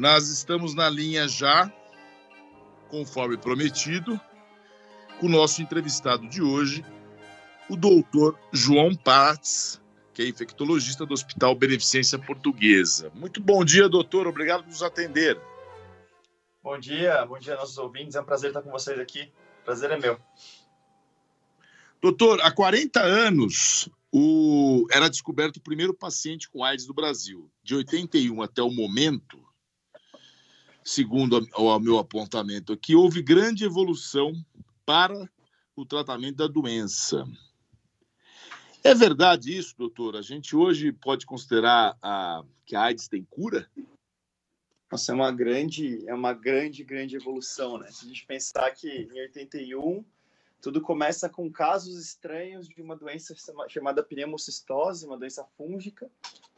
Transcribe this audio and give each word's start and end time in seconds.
Nós 0.00 0.28
estamos 0.28 0.74
na 0.74 0.88
linha 0.88 1.28
já, 1.28 1.70
conforme 2.88 3.36
prometido, 3.36 4.18
com 5.18 5.26
o 5.26 5.28
nosso 5.28 5.60
entrevistado 5.60 6.26
de 6.26 6.40
hoje, 6.40 6.82
o 7.68 7.76
doutor 7.76 8.34
João 8.50 8.94
Pats, 8.94 9.78
que 10.14 10.22
é 10.22 10.26
infectologista 10.26 11.04
do 11.04 11.12
Hospital 11.12 11.54
Beneficência 11.54 12.18
Portuguesa. 12.18 13.12
Muito 13.14 13.42
bom 13.42 13.62
dia, 13.62 13.90
doutor. 13.90 14.26
Obrigado 14.26 14.62
por 14.62 14.70
nos 14.70 14.82
atender. 14.82 15.38
Bom 16.62 16.78
dia, 16.78 17.22
bom 17.26 17.38
dia, 17.38 17.56
nossos 17.56 17.76
ouvintes. 17.76 18.14
É 18.14 18.22
um 18.22 18.24
prazer 18.24 18.48
estar 18.48 18.62
com 18.62 18.70
vocês 18.70 18.98
aqui. 18.98 19.30
Prazer 19.66 19.90
é 19.90 19.98
meu. 19.98 20.18
Doutor, 22.00 22.40
há 22.40 22.50
40 22.50 23.02
anos 23.02 23.86
o... 24.10 24.86
era 24.90 25.10
descoberto 25.10 25.58
o 25.58 25.62
primeiro 25.62 25.92
paciente 25.92 26.48
com 26.48 26.64
AIDS 26.64 26.86
do 26.86 26.94
Brasil. 26.94 27.50
De 27.62 27.74
81 27.74 28.40
até 28.40 28.62
o 28.62 28.70
momento, 28.70 29.49
segundo 30.84 31.46
o 31.56 31.78
meu 31.78 31.98
apontamento 31.98 32.72
aqui, 32.72 32.94
houve 32.94 33.22
grande 33.22 33.64
evolução 33.64 34.32
para 34.84 35.28
o 35.76 35.84
tratamento 35.84 36.36
da 36.36 36.46
doença. 36.46 37.24
É 38.82 38.94
verdade 38.94 39.56
isso, 39.56 39.76
doutor? 39.76 40.16
A 40.16 40.22
gente 40.22 40.56
hoje 40.56 40.90
pode 40.90 41.26
considerar 41.26 41.96
a... 42.02 42.42
que 42.64 42.74
a 42.74 42.82
AIDS 42.82 43.08
tem 43.08 43.24
cura? 43.24 43.70
Nossa, 44.90 45.12
é 45.12 45.14
uma 45.14 45.30
grande, 45.30 46.08
é 46.08 46.14
uma 46.14 46.32
grande, 46.32 46.82
grande 46.82 47.14
evolução, 47.14 47.78
né? 47.78 47.88
Se 47.90 48.04
a 48.04 48.08
gente 48.08 48.26
pensar 48.26 48.70
que 48.72 48.88
em 48.88 49.20
81 49.20 50.04
tudo 50.60 50.80
começa 50.80 51.28
com 51.28 51.50
casos 51.50 51.98
estranhos 51.98 52.68
de 52.68 52.82
uma 52.82 52.94
doença 52.94 53.34
chamada 53.68 54.02
pneumocistose, 54.02 55.06
uma 55.06 55.16
doença 55.16 55.44
fúngica, 55.56 56.10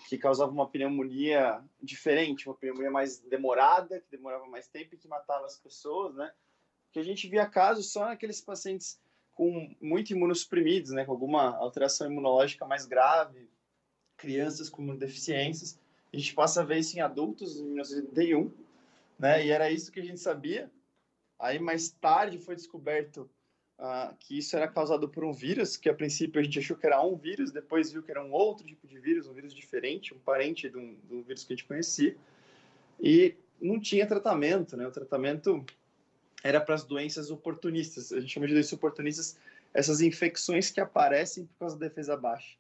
que 0.09 0.19
causava 0.19 0.51
uma 0.51 0.69
pneumonia 0.69 1.63
diferente, 1.81 2.49
uma 2.49 2.55
pneumonia 2.55 2.91
mais 2.91 3.21
demorada, 3.21 4.01
que 4.01 4.11
demorava 4.11 4.47
mais 4.47 4.67
tempo 4.67 4.95
e 4.95 4.99
que 4.99 5.07
matava 5.07 5.47
as 5.47 5.57
pessoas, 5.57 6.15
né? 6.15 6.33
Que 6.91 6.99
a 6.99 7.03
gente 7.03 7.29
via 7.29 7.47
casos 7.47 7.93
só 7.93 8.07
naqueles 8.07 8.41
pacientes 8.41 9.01
com 9.33 9.75
muito 9.81 10.11
imunossuprimidos, 10.11 10.91
né? 10.91 11.05
Com 11.05 11.13
alguma 11.13 11.57
alteração 11.57 12.11
imunológica 12.11 12.67
mais 12.67 12.85
grave, 12.85 13.49
crianças 14.17 14.69
com 14.69 14.97
deficiências. 14.97 15.79
A 16.13 16.17
gente 16.17 16.35
passa 16.35 16.61
a 16.61 16.65
ver 16.65 16.79
isso 16.79 16.97
em 16.97 17.01
adultos 17.01 17.57
em 17.57 17.65
1981, 17.67 18.53
né? 19.19 19.47
E 19.47 19.51
era 19.51 19.71
isso 19.71 19.93
que 19.93 20.01
a 20.01 20.05
gente 20.05 20.21
sabia. 20.21 20.71
Aí 21.39 21.59
mais 21.59 21.91
tarde 21.91 22.39
foi 22.39 22.57
descoberto 22.57 23.31
uh, 23.79 24.15
que 24.19 24.39
isso 24.39 24.57
era 24.57 24.69
causado 24.69 25.09
por 25.09 25.25
um 25.25 25.33
vírus, 25.33 25.77
que 25.77 25.89
a 25.89 25.95
princípio 25.95 26.41
a 26.41 26.45
gente 26.45 26.59
achou 26.59 26.77
que 26.77 26.87
era 26.87 27.03
um 27.03 27.17
vírus, 27.17 27.51
depois 27.51 27.93
viu 27.93 28.03
que 28.03 28.11
era 28.11 28.23
um 28.23 28.33
outro 28.33 28.67
tipo 28.67 28.87
de 28.87 28.99
vírus, 28.99 29.27
um 29.27 29.33
vírus 29.33 29.55
diferente, 29.55 30.15
um 30.15 30.19
parente 30.19 30.69
de 30.69 30.77
um, 30.77 30.97
de 31.09 31.15
um 31.15 31.23
vírus 31.23 31.45
que 31.45 31.53
a 31.53 31.57
gente 31.57 31.67
conhecia. 31.67 32.17
E 33.01 33.35
não 33.61 33.81
tinha 33.81 34.07
tratamento, 34.07 34.77
né? 34.77 34.87
O 34.87 34.93
tratamento 34.93 35.65
era 36.43 36.61
para 36.61 36.75
as 36.75 36.85
doenças 36.85 37.31
oportunistas. 37.31 38.13
A 38.13 38.21
gente 38.21 38.33
chama 38.33 38.47
de 38.47 38.55
doenças 38.55 38.73
oportunistas 38.73 39.37
essas 39.73 40.01
infecções 40.01 40.71
que 40.71 40.81
aparecem 40.81 41.47
por 41.47 41.59
causa 41.61 41.79
da 41.79 41.89
defesa 41.89 42.17
baixa. 42.17 42.57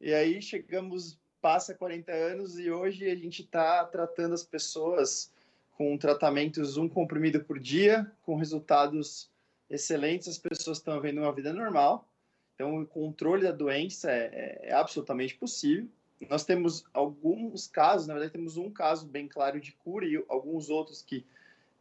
E 0.00 0.12
aí 0.12 0.40
chegamos 0.40 1.18
passa 1.40 1.74
40 1.74 2.12
anos 2.12 2.58
e 2.58 2.70
hoje 2.70 3.08
a 3.08 3.14
gente 3.14 3.42
está 3.42 3.84
tratando 3.84 4.34
as 4.34 4.44
pessoas 4.44 5.32
com 5.72 5.96
tratamentos 5.96 6.76
um 6.76 6.88
comprimido 6.88 7.42
por 7.42 7.58
dia, 7.58 8.10
com 8.22 8.36
resultados 8.36 9.29
excelentes, 9.70 10.28
as 10.28 10.38
pessoas 10.38 10.78
estão 10.78 11.00
vendo 11.00 11.20
uma 11.20 11.32
vida 11.32 11.52
normal. 11.52 12.08
Então, 12.54 12.80
o 12.80 12.86
controle 12.86 13.44
da 13.44 13.52
doença 13.52 14.10
é, 14.10 14.30
é, 14.32 14.68
é 14.68 14.72
absolutamente 14.74 15.34
possível. 15.36 15.88
Nós 16.28 16.44
temos 16.44 16.84
alguns 16.92 17.66
casos, 17.66 18.06
na 18.06 18.12
verdade, 18.12 18.34
temos 18.34 18.58
um 18.58 18.70
caso 18.70 19.06
bem 19.06 19.26
claro 19.26 19.58
de 19.58 19.72
cura 19.72 20.04
e 20.04 20.22
alguns 20.28 20.68
outros 20.68 21.00
que 21.00 21.24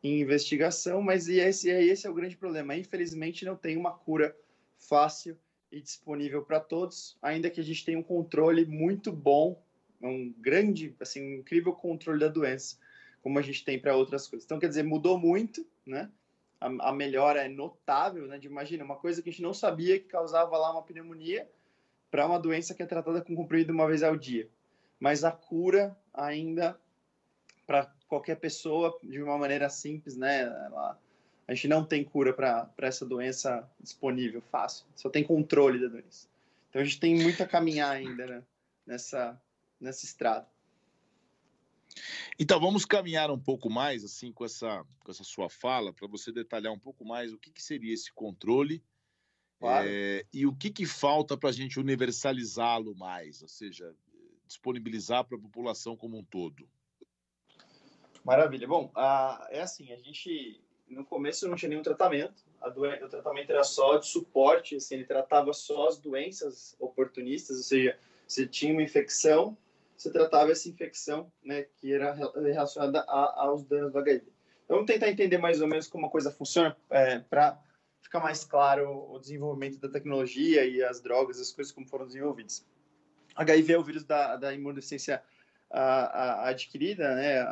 em 0.01 0.21
investigação, 0.21 1.01
mas 1.01 1.27
esse, 1.27 1.69
esse 1.69 2.07
é 2.07 2.09
o 2.09 2.13
grande 2.13 2.37
problema. 2.37 2.75
Infelizmente, 2.75 3.43
não 3.43 3.57
tem 3.57 3.75
uma 3.75 3.91
cura 3.91 4.33
fácil 4.77 5.37
e 5.69 5.81
disponível 5.81 6.43
para 6.43 6.59
todos, 6.59 7.17
ainda 7.21 7.49
que 7.49 7.59
a 7.59 7.63
gente 7.63 7.83
tenha 7.83 7.99
um 7.99 8.03
controle 8.03 8.65
muito 8.65 9.11
bom, 9.11 9.61
um 10.01 10.33
grande, 10.39 10.95
assim, 10.99 11.21
um 11.21 11.39
incrível 11.39 11.73
controle 11.73 12.21
da 12.21 12.29
doença, 12.29 12.77
como 13.21 13.37
a 13.37 13.41
gente 13.41 13.65
tem 13.65 13.77
para 13.77 13.95
outras 13.95 14.27
coisas. 14.27 14.45
Então, 14.45 14.57
quer 14.57 14.69
dizer, 14.69 14.83
mudou 14.83 15.19
muito, 15.19 15.67
né? 15.85 16.09
A, 16.59 16.89
a 16.89 16.93
melhora 16.93 17.43
é 17.43 17.47
notável, 17.47 18.27
né? 18.27 18.37
De, 18.37 18.47
imagina, 18.47 18.83
uma 18.83 18.95
coisa 18.95 19.21
que 19.21 19.29
a 19.29 19.31
gente 19.31 19.41
não 19.41 19.53
sabia 19.53 19.99
que 19.99 20.07
causava 20.07 20.57
lá 20.57 20.71
uma 20.71 20.83
pneumonia 20.83 21.49
para 22.11 22.25
uma 22.25 22.39
doença 22.39 22.73
que 22.73 22.83
é 22.83 22.85
tratada 22.85 23.21
com 23.21 23.35
comprimido 23.35 23.71
uma 23.71 23.87
vez 23.87 24.03
ao 24.03 24.15
dia. 24.15 24.49
Mas 24.99 25.23
a 25.23 25.31
cura 25.31 25.97
ainda 26.13 26.79
para 27.65 27.85
qualquer 28.07 28.35
pessoa 28.35 28.97
de 29.03 29.21
uma 29.21 29.37
maneira 29.37 29.69
simples, 29.69 30.17
né? 30.17 30.41
Ela, 30.41 30.99
a 31.47 31.53
gente 31.53 31.67
não 31.67 31.85
tem 31.85 32.03
cura 32.03 32.33
para 32.33 32.69
essa 32.79 33.05
doença 33.05 33.69
disponível 33.79 34.41
fácil, 34.41 34.85
só 34.95 35.09
tem 35.09 35.23
controle 35.23 35.79
da 35.79 35.87
doença. 35.87 36.27
Então 36.69 36.81
a 36.81 36.85
gente 36.85 36.99
tem 36.99 37.15
muito 37.15 37.41
a 37.41 37.47
caminhar 37.47 37.91
ainda 37.91 38.25
né, 38.25 38.43
nessa, 38.85 39.39
nessa 39.79 40.05
estrada. 40.05 40.47
Então 42.37 42.59
vamos 42.59 42.85
caminhar 42.85 43.31
um 43.31 43.39
pouco 43.39 43.69
mais 43.69 44.03
assim 44.03 44.31
com 44.31 44.45
essa, 44.45 44.85
com 44.99 45.11
essa 45.11 45.23
sua 45.23 45.49
fala 45.49 45.93
para 45.93 46.07
você 46.07 46.31
detalhar 46.31 46.71
um 46.71 46.79
pouco 46.79 47.03
mais 47.03 47.33
o 47.33 47.37
que, 47.37 47.51
que 47.51 47.61
seria 47.61 47.93
esse 47.93 48.11
controle 48.13 48.83
claro. 49.59 49.87
é, 49.89 50.25
e 50.31 50.45
o 50.45 50.55
que, 50.55 50.69
que 50.69 50.85
falta 50.85 51.37
para 51.37 51.49
a 51.49 51.53
gente 51.53 51.79
universalizá-lo 51.79 52.95
mais, 52.95 53.41
ou 53.41 53.47
seja, 53.47 53.93
disponibilizar 54.47 55.25
para 55.25 55.37
a 55.37 55.41
população 55.41 55.95
como 55.95 56.17
um 56.17 56.23
todo. 56.23 56.67
Maravilha. 58.23 58.67
Bom, 58.67 58.91
a, 58.95 59.47
é 59.51 59.61
assim, 59.61 59.91
a 59.91 59.97
gente 59.97 60.61
no 60.87 61.05
começo 61.05 61.47
não 61.47 61.55
tinha 61.55 61.69
nenhum 61.69 61.83
tratamento. 61.83 62.43
Doen- 62.73 63.03
o 63.03 63.09
tratamento 63.09 63.51
era 63.51 63.63
só 63.63 63.97
de 63.97 64.07
suporte, 64.07 64.75
assim, 64.75 64.95
ele 64.95 65.05
tratava 65.05 65.53
só 65.53 65.87
as 65.87 65.97
doenças 65.97 66.75
oportunistas, 66.79 67.57
ou 67.57 67.63
seja, 67.63 67.97
se 68.27 68.47
tinha 68.47 68.73
uma 68.73 68.83
infecção, 68.83 69.57
você 69.99 70.09
tratava 70.09 70.51
essa 70.51 70.69
infecção, 70.69 71.29
né, 71.43 71.63
que 71.75 71.91
era 71.91 72.13
relacionada 72.13 73.01
a, 73.01 73.43
aos 73.43 73.63
danos 73.65 73.91
do 73.91 73.99
HIV. 73.99 74.23
Então, 74.63 74.77
vamos 74.77 74.85
tentar 74.85 75.09
entender 75.09 75.37
mais 75.37 75.59
ou 75.61 75.67
menos 75.67 75.87
como 75.87 76.05
a 76.05 76.09
coisa 76.09 76.31
funciona 76.31 76.75
é, 76.89 77.19
para 77.19 77.61
ficar 78.01 78.21
mais 78.21 78.45
claro 78.45 79.11
o 79.11 79.19
desenvolvimento 79.19 79.77
da 79.77 79.89
tecnologia 79.89 80.65
e 80.65 80.81
as 80.81 81.01
drogas, 81.01 81.37
as 81.39 81.51
coisas 81.51 81.73
como 81.73 81.85
foram 81.85 82.07
desenvolvidas. 82.07 82.65
HIV 83.35 83.73
é 83.73 83.77
o 83.77 83.83
vírus 83.83 84.05
da, 84.05 84.37
da 84.37 84.53
imunodeficiência 84.53 85.21
a, 85.69 85.81
a, 85.81 86.49
adquirida, 86.49 87.15
né? 87.15 87.45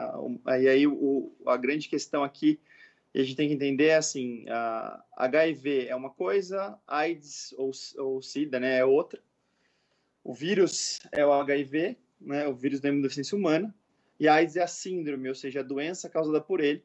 E 0.61 0.69
aí 0.69 0.87
o, 0.87 1.35
a 1.45 1.57
grande 1.57 1.89
questão 1.89 2.23
aqui 2.23 2.59
a 3.13 3.19
gente 3.19 3.35
tem 3.35 3.47
que 3.49 3.55
entender 3.55 3.91
assim, 3.91 4.45
HIV 5.17 5.87
é 5.87 5.95
uma 5.95 6.11
coisa, 6.11 6.79
AIDS 6.87 7.53
ou, 7.57 7.71
ou 7.97 8.21
SIDA, 8.21 8.59
né, 8.59 8.77
é 8.77 8.85
outra. 8.85 9.19
O 10.23 10.33
vírus 10.33 10.99
é 11.11 11.25
o 11.25 11.31
HIV, 11.33 11.97
né, 12.19 12.47
o 12.47 12.53
vírus 12.53 12.79
da 12.79 12.89
imunodeficiência 12.89 13.37
humana, 13.37 13.73
e 14.19 14.27
a 14.27 14.35
AIDS 14.35 14.55
é 14.55 14.63
a 14.63 14.67
síndrome, 14.67 15.29
ou 15.29 15.35
seja, 15.35 15.59
a 15.59 15.63
doença 15.63 16.09
causada 16.09 16.41
por 16.41 16.59
ele. 16.59 16.83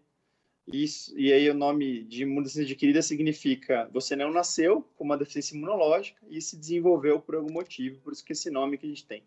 Isso, 0.67 1.19
e 1.19 1.33
aí 1.33 1.51
o 1.51 1.55
nome 1.55 2.05
de 2.05 2.23
imunodeficiência 2.23 2.73
adquirida 2.73 3.03
significa 3.03 3.89
você 3.93 4.15
não 4.15 4.31
nasceu 4.31 4.83
com 4.95 5.03
uma 5.03 5.19
deficiência 5.19 5.57
imunológica 5.57 6.21
e 6.29 6.41
se 6.41 6.57
desenvolveu 6.57 7.21
por 7.21 7.35
algum 7.35 7.53
motivo, 7.53 8.01
por 8.01 8.13
isso 8.13 8.25
que 8.25 8.33
esse 8.33 8.51
nome 8.51 8.79
que 8.79 8.87
a 8.87 8.89
gente 8.89 9.05
tem. 9.05 9.25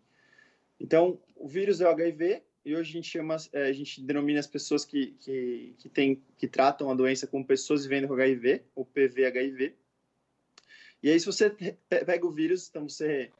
Então, 0.80 1.18
o 1.34 1.46
vírus 1.46 1.80
é 1.80 1.86
o 1.86 1.90
HIV, 1.90 2.42
e 2.64 2.74
hoje 2.74 2.90
a 2.90 2.92
gente 2.94 3.08
chama, 3.08 3.36
é, 3.52 3.68
a 3.68 3.72
gente 3.72 4.00
denomina 4.02 4.40
as 4.40 4.46
pessoas 4.46 4.84
que, 4.84 5.14
que, 5.20 5.74
que, 5.78 5.88
tem, 5.88 6.20
que 6.36 6.48
tratam 6.48 6.90
a 6.90 6.94
doença 6.94 7.26
como 7.26 7.46
pessoas 7.46 7.84
vivendo 7.84 8.08
com 8.08 8.14
HIV, 8.14 8.62
ou 8.74 8.84
PV-HIV. 8.84 9.74
E 11.02 11.10
aí, 11.10 11.20
se 11.20 11.26
você 11.26 11.48
pega 11.88 12.26
o 12.26 12.30
vírus, 12.32 12.68
então 12.68 12.88
você 12.88 13.30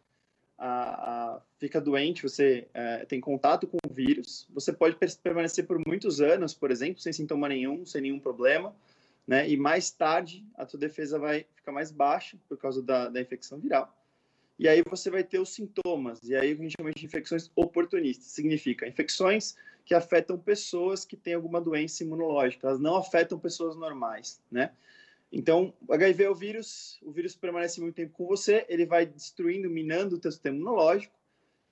a, 0.58 1.34
a, 1.34 1.40
fica 1.58 1.80
doente, 1.80 2.22
você 2.22 2.66
é, 2.72 3.04
tem 3.04 3.20
contato 3.20 3.66
com 3.66 3.78
o 3.88 3.92
vírus, 3.92 4.48
você 4.52 4.72
pode 4.72 4.96
permanecer 5.22 5.66
por 5.66 5.80
muitos 5.86 6.20
anos, 6.20 6.54
por 6.54 6.70
exemplo, 6.70 7.00
sem 7.00 7.12
sintoma 7.12 7.48
nenhum, 7.48 7.84
sem 7.84 8.02
nenhum 8.02 8.18
problema, 8.18 8.74
né? 9.26 9.48
E 9.48 9.56
mais 9.56 9.90
tarde, 9.90 10.44
a 10.56 10.64
tua 10.64 10.78
defesa 10.78 11.18
vai 11.18 11.44
ficar 11.54 11.72
mais 11.72 11.90
baixa 11.90 12.38
por 12.48 12.56
causa 12.56 12.82
da, 12.82 13.08
da 13.08 13.20
infecção 13.20 13.58
viral 13.58 13.92
e 14.58 14.68
aí 14.68 14.82
você 14.88 15.10
vai 15.10 15.22
ter 15.22 15.38
os 15.38 15.50
sintomas. 15.50 16.22
E 16.22 16.34
aí 16.34 16.52
a 16.52 16.54
gente 16.54 16.74
chama 16.78 16.90
de 16.90 17.04
infecções 17.04 17.50
oportunistas. 17.54 18.28
Significa 18.28 18.88
infecções 18.88 19.56
que 19.84 19.94
afetam 19.94 20.38
pessoas 20.38 21.04
que 21.04 21.16
têm 21.16 21.34
alguma 21.34 21.60
doença 21.60 22.02
imunológica. 22.02 22.66
Elas 22.66 22.80
não 22.80 22.96
afetam 22.96 23.38
pessoas 23.38 23.76
normais, 23.76 24.40
né? 24.50 24.72
Então, 25.30 25.74
o 25.86 25.92
HIV 25.92 26.24
é 26.24 26.30
o 26.30 26.34
vírus, 26.34 26.98
o 27.02 27.10
vírus 27.10 27.34
permanece 27.34 27.80
muito 27.80 27.96
tempo 27.96 28.12
com 28.12 28.26
você, 28.26 28.64
ele 28.68 28.86
vai 28.86 29.04
destruindo, 29.04 29.68
minando 29.68 30.16
o 30.16 30.18
teu 30.18 30.30
sistema 30.30 30.56
imunológico, 30.56 31.14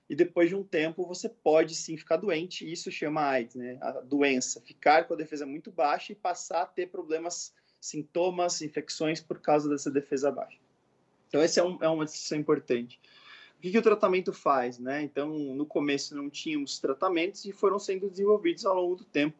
e 0.09 0.15
depois 0.15 0.49
de 0.49 0.55
um 0.55 0.63
tempo 0.63 1.05
você 1.05 1.27
pode 1.27 1.73
sim 1.73 1.97
ficar 1.97 2.17
doente, 2.17 2.69
isso 2.69 2.91
chama 2.91 3.21
AIDS, 3.23 3.55
né? 3.55 3.77
A 3.81 3.91
doença, 4.01 4.61
ficar 4.61 5.07
com 5.07 5.13
a 5.13 5.17
defesa 5.17 5.45
muito 5.45 5.71
baixa 5.71 6.11
e 6.11 6.15
passar 6.15 6.61
a 6.61 6.65
ter 6.65 6.89
problemas, 6.89 7.53
sintomas, 7.81 8.61
infecções 8.61 9.19
por 9.19 9.39
causa 9.39 9.67
dessa 9.67 9.89
defesa 9.89 10.31
baixa. 10.31 10.59
Então, 11.27 11.41
essa 11.41 11.59
é, 11.59 11.63
um, 11.63 11.77
é 11.81 11.89
uma 11.89 12.05
distinção 12.05 12.37
importante. 12.37 12.99
O 13.57 13.61
que, 13.61 13.71
que, 13.71 13.77
o 13.77 13.81
tratamento 13.81 14.31
faz? 14.31 14.77
Né? 14.77 15.01
Então, 15.01 15.29
no 15.29 15.65
começo 15.65 16.15
não 16.15 16.29
tínhamos 16.29 16.77
tratamentos 16.77 17.45
e 17.45 17.51
foram 17.51 17.79
sendo 17.79 18.09
desenvolvidos 18.09 18.65
ao 18.65 18.75
longo 18.75 18.97
do 18.97 19.05
tempo 19.05 19.35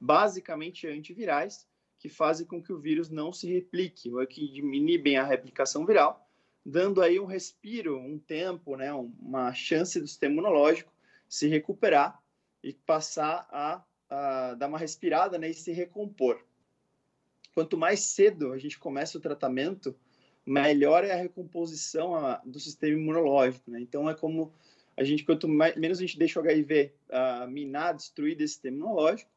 basicamente 0.00 0.86
antivirais, 0.86 1.66
que 2.06 2.08
fazem 2.08 2.46
com 2.46 2.62
que 2.62 2.72
o 2.72 2.78
vírus 2.78 3.10
não 3.10 3.32
se 3.32 3.52
replique, 3.52 4.12
ou 4.12 4.24
que 4.26 4.40
inibem 4.58 5.16
a 5.16 5.24
replicação 5.24 5.84
viral, 5.84 6.24
dando 6.64 7.02
aí 7.02 7.18
um 7.18 7.26
respiro, 7.26 7.98
um 7.98 8.16
tempo, 8.16 8.76
né, 8.76 8.92
uma 8.92 9.52
chance 9.52 10.00
do 10.00 10.06
sistema 10.06 10.34
imunológico 10.34 10.92
se 11.28 11.48
recuperar 11.48 12.22
e 12.62 12.72
passar 12.72 13.48
a, 13.50 13.82
a 14.08 14.54
dar 14.54 14.68
uma 14.68 14.78
respirada 14.78 15.36
né, 15.36 15.50
e 15.50 15.54
se 15.54 15.72
recompor. 15.72 16.40
Quanto 17.52 17.76
mais 17.76 18.00
cedo 18.00 18.52
a 18.52 18.58
gente 18.58 18.78
começa 18.78 19.18
o 19.18 19.20
tratamento, 19.20 19.92
melhor 20.44 21.02
é 21.02 21.10
a 21.10 21.16
recomposição 21.16 22.14
a, 22.14 22.36
do 22.44 22.60
sistema 22.60 22.96
imunológico. 22.96 23.68
Né? 23.68 23.80
Então, 23.80 24.08
é 24.08 24.14
como 24.14 24.52
a 24.96 25.02
gente, 25.02 25.24
quanto 25.24 25.48
mais, 25.48 25.74
menos 25.74 25.98
a 25.98 26.02
gente 26.02 26.18
deixa 26.18 26.38
o 26.38 26.42
HIV 26.42 26.92
uh, 27.10 27.50
minar, 27.50 27.94
destruir 27.94 28.36
desse 28.36 28.54
sistema 28.54 28.76
imunológico, 28.76 29.30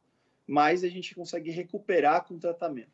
mais 0.49 0.83
a 0.83 0.89
gente 0.89 1.13
consegue 1.13 1.51
recuperar 1.51 2.25
com 2.25 2.33
o 2.33 2.39
tratamento. 2.39 2.91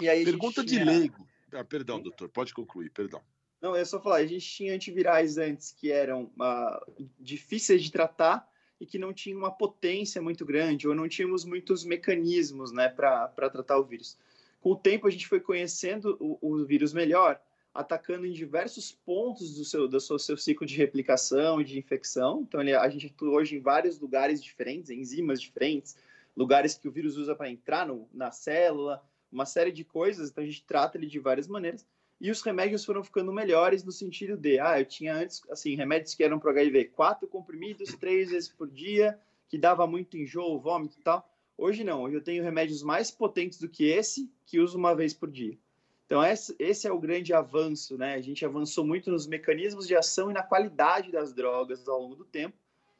E 0.00 0.08
aí 0.08 0.24
Pergunta 0.24 0.64
tinha... 0.64 0.84
de 0.84 0.90
leigo. 0.90 1.26
Ah, 1.52 1.64
perdão, 1.64 2.00
doutor, 2.00 2.28
pode 2.28 2.52
concluir, 2.52 2.90
perdão. 2.90 3.22
Não, 3.60 3.76
é 3.76 3.84
só 3.84 4.00
falar, 4.00 4.16
a 4.16 4.26
gente 4.26 4.48
tinha 4.48 4.74
antivirais 4.74 5.36
antes 5.36 5.70
que 5.70 5.92
eram 5.92 6.24
uh, 6.24 7.08
difíceis 7.18 7.82
de 7.82 7.92
tratar 7.92 8.48
e 8.80 8.86
que 8.86 8.98
não 8.98 9.12
tinham 9.12 9.38
uma 9.38 9.50
potência 9.50 10.22
muito 10.22 10.44
grande, 10.44 10.88
ou 10.88 10.94
não 10.94 11.08
tínhamos 11.08 11.44
muitos 11.44 11.84
mecanismos 11.84 12.72
né, 12.72 12.88
para 12.88 13.28
tratar 13.50 13.78
o 13.78 13.84
vírus. 13.84 14.18
Com 14.60 14.72
o 14.72 14.76
tempo, 14.76 15.06
a 15.06 15.10
gente 15.10 15.28
foi 15.28 15.40
conhecendo 15.40 16.16
o, 16.18 16.38
o 16.40 16.64
vírus 16.64 16.92
melhor, 16.94 17.40
atacando 17.74 18.26
em 18.26 18.32
diversos 18.32 18.90
pontos 18.90 19.54
do 19.54 19.64
seu, 19.64 19.86
do 19.86 20.00
seu, 20.00 20.18
seu 20.18 20.36
ciclo 20.36 20.66
de 20.66 20.76
replicação 20.76 21.60
e 21.60 21.64
de 21.64 21.78
infecção. 21.78 22.40
Então, 22.40 22.60
ele, 22.60 22.74
a 22.74 22.88
gente 22.88 23.06
atua 23.06 23.30
hoje 23.30 23.56
em 23.56 23.60
vários 23.60 24.00
lugares 24.00 24.42
diferentes, 24.42 24.90
enzimas 24.90 25.40
diferentes, 25.40 25.96
lugares 26.40 26.74
que 26.74 26.88
o 26.88 26.90
vírus 26.90 27.18
usa 27.18 27.36
para 27.36 27.50
entrar 27.50 27.86
no, 27.86 28.08
na 28.10 28.30
célula, 28.30 29.04
uma 29.30 29.44
série 29.44 29.70
de 29.70 29.84
coisas. 29.84 30.30
Então, 30.30 30.42
a 30.42 30.46
gente 30.46 30.64
trata 30.64 30.96
ele 30.96 31.06
de 31.06 31.18
várias 31.18 31.46
maneiras. 31.46 31.86
E 32.18 32.30
os 32.30 32.40
remédios 32.40 32.82
foram 32.82 33.04
ficando 33.04 33.30
melhores 33.30 33.84
no 33.84 33.92
sentido 33.92 34.38
de, 34.38 34.58
ah, 34.58 34.80
eu 34.80 34.86
tinha 34.86 35.14
antes, 35.14 35.42
assim, 35.50 35.74
remédios 35.74 36.14
que 36.14 36.24
eram 36.24 36.38
para 36.38 36.50
HIV, 36.52 36.86
quatro 36.86 37.28
comprimidos, 37.28 37.94
três 37.94 38.30
vezes 38.30 38.48
por 38.48 38.70
dia, 38.70 39.20
que 39.50 39.58
dava 39.58 39.86
muito 39.86 40.16
enjoo, 40.16 40.58
vômito 40.58 40.98
e 40.98 41.02
tal. 41.02 41.30
Hoje 41.58 41.84
não, 41.84 42.04
hoje 42.04 42.16
eu 42.16 42.22
tenho 42.22 42.42
remédios 42.42 42.82
mais 42.82 43.10
potentes 43.10 43.58
do 43.58 43.68
que 43.68 43.84
esse, 43.84 44.32
que 44.46 44.58
uso 44.58 44.78
uma 44.78 44.94
vez 44.94 45.12
por 45.12 45.30
dia. 45.30 45.58
Então, 46.06 46.22
esse 46.24 46.88
é 46.88 46.92
o 46.92 46.98
grande 46.98 47.34
avanço, 47.34 47.98
né? 47.98 48.14
A 48.14 48.20
gente 48.20 48.46
avançou 48.46 48.84
muito 48.84 49.10
nos 49.10 49.26
mecanismos 49.26 49.86
de 49.86 49.94
ação 49.94 50.30
e 50.30 50.34
na 50.34 50.42
qualidade 50.42 51.12
das 51.12 51.34
drogas 51.34 51.86
ao 51.86 52.00
longo 52.00 52.16
do 52.16 52.24
tempo, 52.24 52.56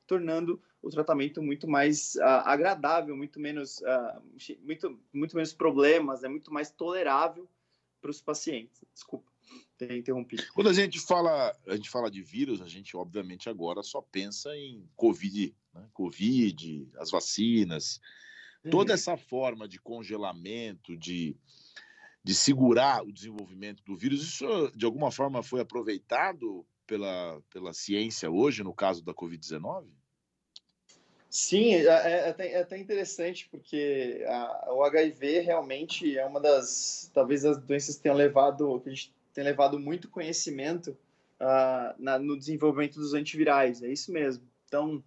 tornando 0.07 0.61
o 0.82 0.91
tratamento 0.91 1.43
muito 1.43 1.69
mais 1.69 2.15
uh, 2.17 2.43
agradável, 2.44 3.17
muito 3.17 3.38
menos, 3.38 3.81
uh, 3.81 4.23
muito, 4.62 4.99
muito 5.12 5.37
menos 5.37 5.53
problemas, 5.53 6.23
né? 6.23 6.29
muito 6.29 6.53
mais 6.53 6.71
tolerável 6.71 7.49
para 8.00 8.11
os 8.11 8.21
pacientes. 8.21 8.82
Desculpa 8.93 9.31
ter 9.77 9.97
interrompido. 9.97 10.44
Quando 10.55 10.69
a 10.69 10.73
gente 10.73 11.00
fala, 11.00 11.56
a 11.67 11.75
gente 11.75 11.91
fala 11.91 12.11
de 12.11 12.23
vírus, 12.23 12.62
a 12.62 12.69
gente 12.69 12.97
obviamente 12.97 13.49
agora 13.49 13.82
só 13.82 14.00
pensa 14.00 14.55
em 14.56 14.88
Covid, 14.94 15.55
né? 15.75 15.88
Covid, 15.93 16.88
as 16.99 17.11
vacinas, 17.11 18.00
Toda 18.69 18.91
uhum. 18.91 18.94
essa 18.94 19.17
forma 19.17 19.67
de 19.67 19.79
congelamento, 19.79 20.97
de, 20.97 21.35
de 22.23 22.35
segurar 22.35 23.03
o 23.03 23.12
desenvolvimento 23.12 23.83
do 23.85 23.97
vírus, 23.97 24.23
isso 24.23 24.71
de 24.75 24.85
alguma 24.85 25.11
forma 25.11 25.43
foi 25.43 25.61
aproveitado 25.61 26.67
pela, 26.87 27.41
pela 27.49 27.73
ciência 27.73 28.31
hoje, 28.31 28.62
no 28.62 28.75
caso 28.75 29.03
da 29.03 29.15
Covid-19? 29.15 29.87
Sim, 31.31 31.75
é, 31.75 31.85
é, 31.85 31.87
é, 31.87 32.29
até, 32.29 32.53
é, 32.53 32.61
até, 32.61 32.77
interessante, 32.77 33.49
porque 33.49 34.25
a, 34.27 34.75
o 34.75 34.82
HIV 34.82 35.38
realmente 35.43 36.19
é 36.19 36.27
uma 36.27 36.41
das, 36.41 37.09
talvez 37.15 37.44
as 37.44 37.56
doenças 37.56 37.97
que 37.97 38.03
tenham 38.03 38.17
levado, 38.17 38.81
que 38.81 38.88
a 38.88 38.93
gente 38.93 39.15
tem 39.32 39.44
levado 39.44 39.79
muito 39.79 40.11
conhecimento 40.11 40.88
uh, 41.41 41.94
na, 42.00 42.19
no 42.19 42.37
desenvolvimento 42.37 42.97
dos 42.97 43.15
antivirais, 43.15 43.81
é 43.81 43.93
isso 43.93 44.11
mesmo. 44.11 44.43
Então, 44.67 45.05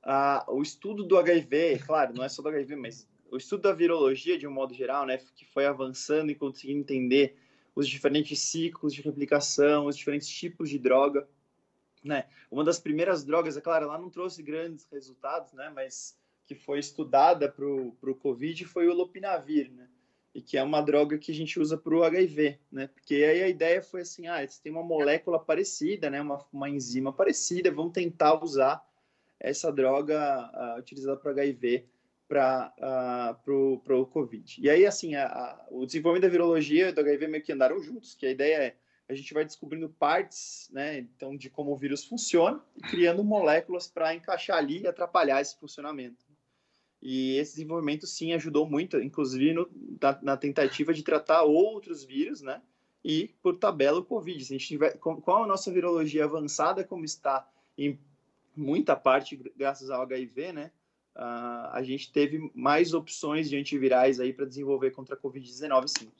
ah, 0.00 0.44
o 0.46 0.62
estudo 0.62 1.02
do 1.02 1.18
HIV, 1.18 1.80
claro, 1.84 2.14
não 2.14 2.22
é 2.22 2.28
só 2.28 2.40
do 2.40 2.50
HIV, 2.50 2.76
mas 2.76 3.08
o 3.28 3.36
estudo 3.36 3.62
da 3.62 3.72
virologia, 3.72 4.38
de 4.38 4.46
um 4.46 4.52
modo 4.52 4.72
geral, 4.72 5.04
né, 5.06 5.18
que 5.34 5.44
foi 5.44 5.66
avançando 5.66 6.30
e 6.30 6.36
conseguindo 6.36 6.80
entender 6.80 7.36
os 7.74 7.88
diferentes 7.88 8.38
ciclos 8.38 8.94
de 8.94 9.02
replicação, 9.02 9.86
os 9.86 9.96
diferentes 9.96 10.28
tipos 10.28 10.70
de 10.70 10.78
droga, 10.78 11.28
né? 12.04 12.24
Uma 12.50 12.64
das 12.64 12.78
primeiras 12.78 13.24
drogas, 13.24 13.56
é 13.56 13.60
claro, 13.60 13.84
ela 13.84 13.98
não 13.98 14.10
trouxe 14.10 14.42
grandes 14.42 14.86
resultados, 14.90 15.52
né, 15.52 15.70
mas 15.74 16.18
que 16.46 16.54
foi 16.54 16.78
estudada 16.78 17.48
para 17.48 17.66
o 17.66 18.14
COVID 18.14 18.64
foi 18.64 18.88
o 18.88 18.94
lopinavir, 18.94 19.70
né? 19.70 19.86
E 20.34 20.40
que 20.40 20.56
é 20.56 20.62
uma 20.62 20.80
droga 20.80 21.18
que 21.18 21.30
a 21.30 21.34
gente 21.34 21.60
usa 21.60 21.76
para 21.76 21.94
o 21.94 22.02
HIV, 22.02 22.58
né? 22.72 22.86
Porque 22.86 23.16
aí 23.16 23.42
a 23.42 23.48
ideia 23.48 23.82
foi 23.82 24.00
assim, 24.00 24.26
ah, 24.28 24.42
eles 24.42 24.58
têm 24.58 24.72
uma 24.72 24.82
molécula 24.82 25.38
parecida, 25.38 26.08
né? 26.08 26.22
Uma, 26.22 26.44
uma 26.52 26.70
enzima 26.70 27.12
parecida, 27.12 27.70
vamos 27.70 27.92
tentar 27.92 28.42
usar 28.42 28.82
essa 29.38 29.70
droga 29.70 30.50
uh, 30.54 30.78
utilizada 30.78 31.18
para 31.18 31.32
HIV 31.32 31.86
para 32.26 32.72
uh, 33.46 34.00
o 34.00 34.06
Covid. 34.06 34.60
E 34.60 34.68
aí, 34.68 34.86
assim, 34.86 35.14
a, 35.14 35.26
a, 35.26 35.66
o 35.70 35.86
desenvolvimento 35.86 36.24
da 36.24 36.32
virologia 36.32 36.88
e 36.88 36.92
do 36.92 37.00
HIV 37.00 37.26
meio 37.26 37.44
que 37.44 37.52
andaram 37.52 37.82
juntos, 37.82 38.14
que 38.14 38.26
a 38.26 38.30
ideia 38.30 38.56
é 38.56 38.76
a 39.08 39.14
gente 39.14 39.32
vai 39.32 39.44
descobrindo 39.44 39.88
partes, 39.88 40.68
né, 40.72 40.98
então, 40.98 41.36
de 41.36 41.48
como 41.48 41.72
o 41.72 41.76
vírus 41.76 42.04
funciona 42.04 42.62
e 42.76 42.80
criando 42.82 43.24
moléculas 43.24 43.86
para 43.86 44.14
encaixar 44.14 44.58
ali 44.58 44.82
e 44.82 44.86
atrapalhar 44.86 45.40
esse 45.40 45.58
funcionamento. 45.58 46.26
E 47.00 47.36
esse 47.36 47.52
desenvolvimento, 47.52 48.06
sim, 48.06 48.32
ajudou 48.32 48.68
muito, 48.68 48.98
inclusive 49.00 49.54
no, 49.54 49.70
na, 50.00 50.18
na, 50.20 50.36
tentativa 50.36 50.92
de 50.92 51.02
tratar 51.02 51.42
outros 51.42 52.04
vírus, 52.04 52.42
né, 52.42 52.60
e, 53.02 53.34
por 53.42 53.56
tabela, 53.56 54.00
o 54.00 54.04
Covid. 54.04 54.44
Se 54.44 54.54
a 54.54 54.58
gente 54.58 54.68
tiver, 54.68 54.98
com, 54.98 55.20
com 55.20 55.32
a 55.32 55.46
nossa 55.46 55.72
virologia 55.72 56.24
avançada 56.24 56.84
como 56.84 57.04
está 57.04 57.48
em 57.76 57.98
muita 58.54 58.96
parte 58.96 59.36
graças 59.56 59.88
ao 59.88 60.02
HIV, 60.02 60.52
né? 60.52 60.72
Uh, 61.16 61.70
a 61.72 61.82
gente 61.82 62.12
teve 62.12 62.50
mais 62.54 62.94
opções 62.94 63.48
de 63.48 63.56
antivirais 63.56 64.20
aí 64.20 64.32
para 64.32 64.46
desenvolver 64.46 64.90
contra 64.90 65.14
a 65.14 65.18
Covid-19, 65.18 65.88
sim. 65.88 66.10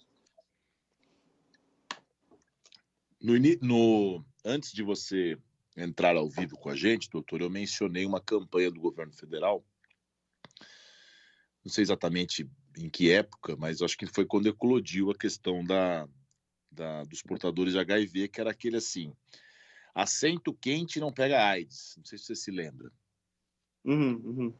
No, 3.21 3.35
no, 3.63 4.25
antes 4.45 4.73
de 4.73 4.83
você 4.83 5.37
entrar 5.77 6.17
ao 6.17 6.29
vivo 6.29 6.57
com 6.57 6.71
a 6.71 6.77
gente, 6.77 7.11
doutor, 7.11 7.41
eu 7.41 7.51
mencionei 7.51 8.07
uma 8.07 8.21
campanha 8.21 8.71
do 8.71 8.81
governo 8.81 9.13
federal. 9.13 9.65
Não 11.65 11.71
sei 11.71 11.83
exatamente 11.83 12.49
em 12.77 12.89
que 12.89 13.11
época, 13.11 13.57
mas 13.57 13.83
acho 13.83 13.97
que 13.97 14.07
foi 14.07 14.25
quando 14.25 14.49
eclodiu 14.49 15.11
a 15.11 15.19
questão 15.19 15.65
da, 15.65 16.09
da, 16.71 17.05
dos 17.05 17.23
portadores 17.23 17.73
de 17.73 17.81
HIV, 17.81 18.29
que 18.29 18.41
era 18.41 18.51
aquele 18.51 18.77
assim: 18.77 19.13
assento 19.95 20.55
quente 20.55 21.01
não 21.01 21.13
pega 21.13 21.45
AIDS. 21.45 21.95
Não 21.97 22.05
sei 22.05 22.19
se 22.19 22.25
você 22.25 22.35
se 22.37 22.51
lembra. 22.51 22.91
Uhum, 23.85 24.15
uhum. 24.25 24.55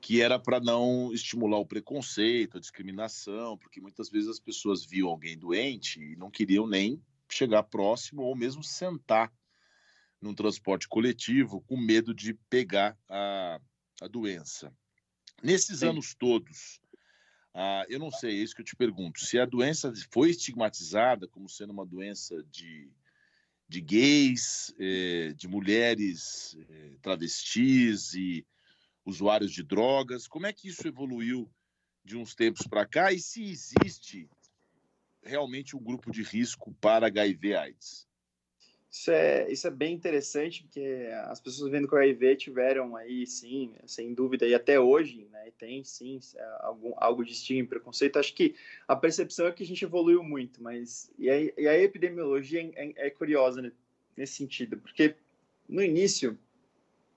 Que 0.00 0.22
era 0.22 0.38
para 0.38 0.60
não 0.60 1.12
estimular 1.12 1.58
o 1.58 1.66
preconceito, 1.66 2.56
a 2.56 2.60
discriminação, 2.60 3.58
porque 3.58 3.80
muitas 3.80 4.08
vezes 4.08 4.28
as 4.28 4.38
pessoas 4.38 4.84
viam 4.84 5.08
alguém 5.08 5.36
doente 5.36 6.00
e 6.00 6.16
não 6.16 6.30
queriam 6.30 6.66
nem 6.66 7.02
chegar 7.34 7.62
próximo 7.64 8.22
ou 8.22 8.34
mesmo 8.34 8.62
sentar 8.62 9.32
num 10.20 10.34
transporte 10.34 10.88
coletivo 10.88 11.60
com 11.62 11.76
medo 11.76 12.12
de 12.12 12.34
pegar 12.50 12.98
a, 13.08 13.60
a 14.02 14.08
doença. 14.08 14.72
Nesses 15.42 15.80
Sim. 15.80 15.88
anos 15.88 16.14
todos, 16.14 16.80
ah, 17.54 17.84
eu 17.88 17.98
não 17.98 18.10
sei, 18.10 18.32
é 18.32 18.42
isso 18.42 18.54
que 18.54 18.62
eu 18.62 18.66
te 18.66 18.74
pergunto, 18.74 19.20
se 19.20 19.38
a 19.38 19.44
doença 19.44 19.92
foi 20.10 20.30
estigmatizada 20.30 21.28
como 21.28 21.48
sendo 21.48 21.72
uma 21.72 21.86
doença 21.86 22.42
de 22.44 22.90
de 23.68 23.82
gays, 23.82 24.74
eh, 24.78 25.34
de 25.36 25.46
mulheres 25.46 26.56
eh, 26.70 26.96
travestis 27.02 28.14
e 28.14 28.46
usuários 29.04 29.52
de 29.52 29.62
drogas. 29.62 30.26
Como 30.26 30.46
é 30.46 30.52
que 30.52 30.68
isso 30.68 30.88
evoluiu 30.88 31.50
de 32.02 32.16
uns 32.16 32.34
tempos 32.34 32.66
para 32.66 32.86
cá 32.86 33.12
e 33.12 33.20
se 33.20 33.42
existe 33.42 34.28
realmente 35.22 35.76
um 35.76 35.80
grupo 35.80 36.10
de 36.10 36.22
risco 36.22 36.74
para 36.80 37.06
HIV/AIDS? 37.06 38.08
Isso 38.90 39.10
é, 39.10 39.50
isso 39.52 39.66
é 39.66 39.70
bem 39.70 39.94
interessante, 39.94 40.62
porque 40.62 41.08
as 41.24 41.40
pessoas 41.40 41.70
vendo 41.70 41.86
com 41.86 41.96
HIV 41.96 42.36
tiveram 42.36 42.96
aí, 42.96 43.26
sim, 43.26 43.74
sem 43.86 44.14
dúvida, 44.14 44.46
e 44.46 44.54
até 44.54 44.80
hoje, 44.80 45.28
né, 45.30 45.52
tem 45.58 45.84
sim 45.84 46.18
algum, 46.60 46.94
algo 46.96 47.22
de 47.22 47.32
estigma 47.32 47.64
e 47.64 47.68
preconceito. 47.68 48.18
Acho 48.18 48.34
que 48.34 48.56
a 48.86 48.96
percepção 48.96 49.46
é 49.46 49.52
que 49.52 49.62
a 49.62 49.66
gente 49.66 49.84
evoluiu 49.84 50.22
muito, 50.22 50.62
mas. 50.62 51.12
E 51.18 51.28
a, 51.28 51.38
e 51.38 51.68
a 51.68 51.78
epidemiologia 51.78 52.62
é, 52.62 52.86
é, 52.86 53.06
é 53.08 53.10
curiosa 53.10 53.60
né, 53.60 53.72
nesse 54.16 54.34
sentido, 54.34 54.78
porque 54.78 55.14
no 55.68 55.82
início 55.82 56.38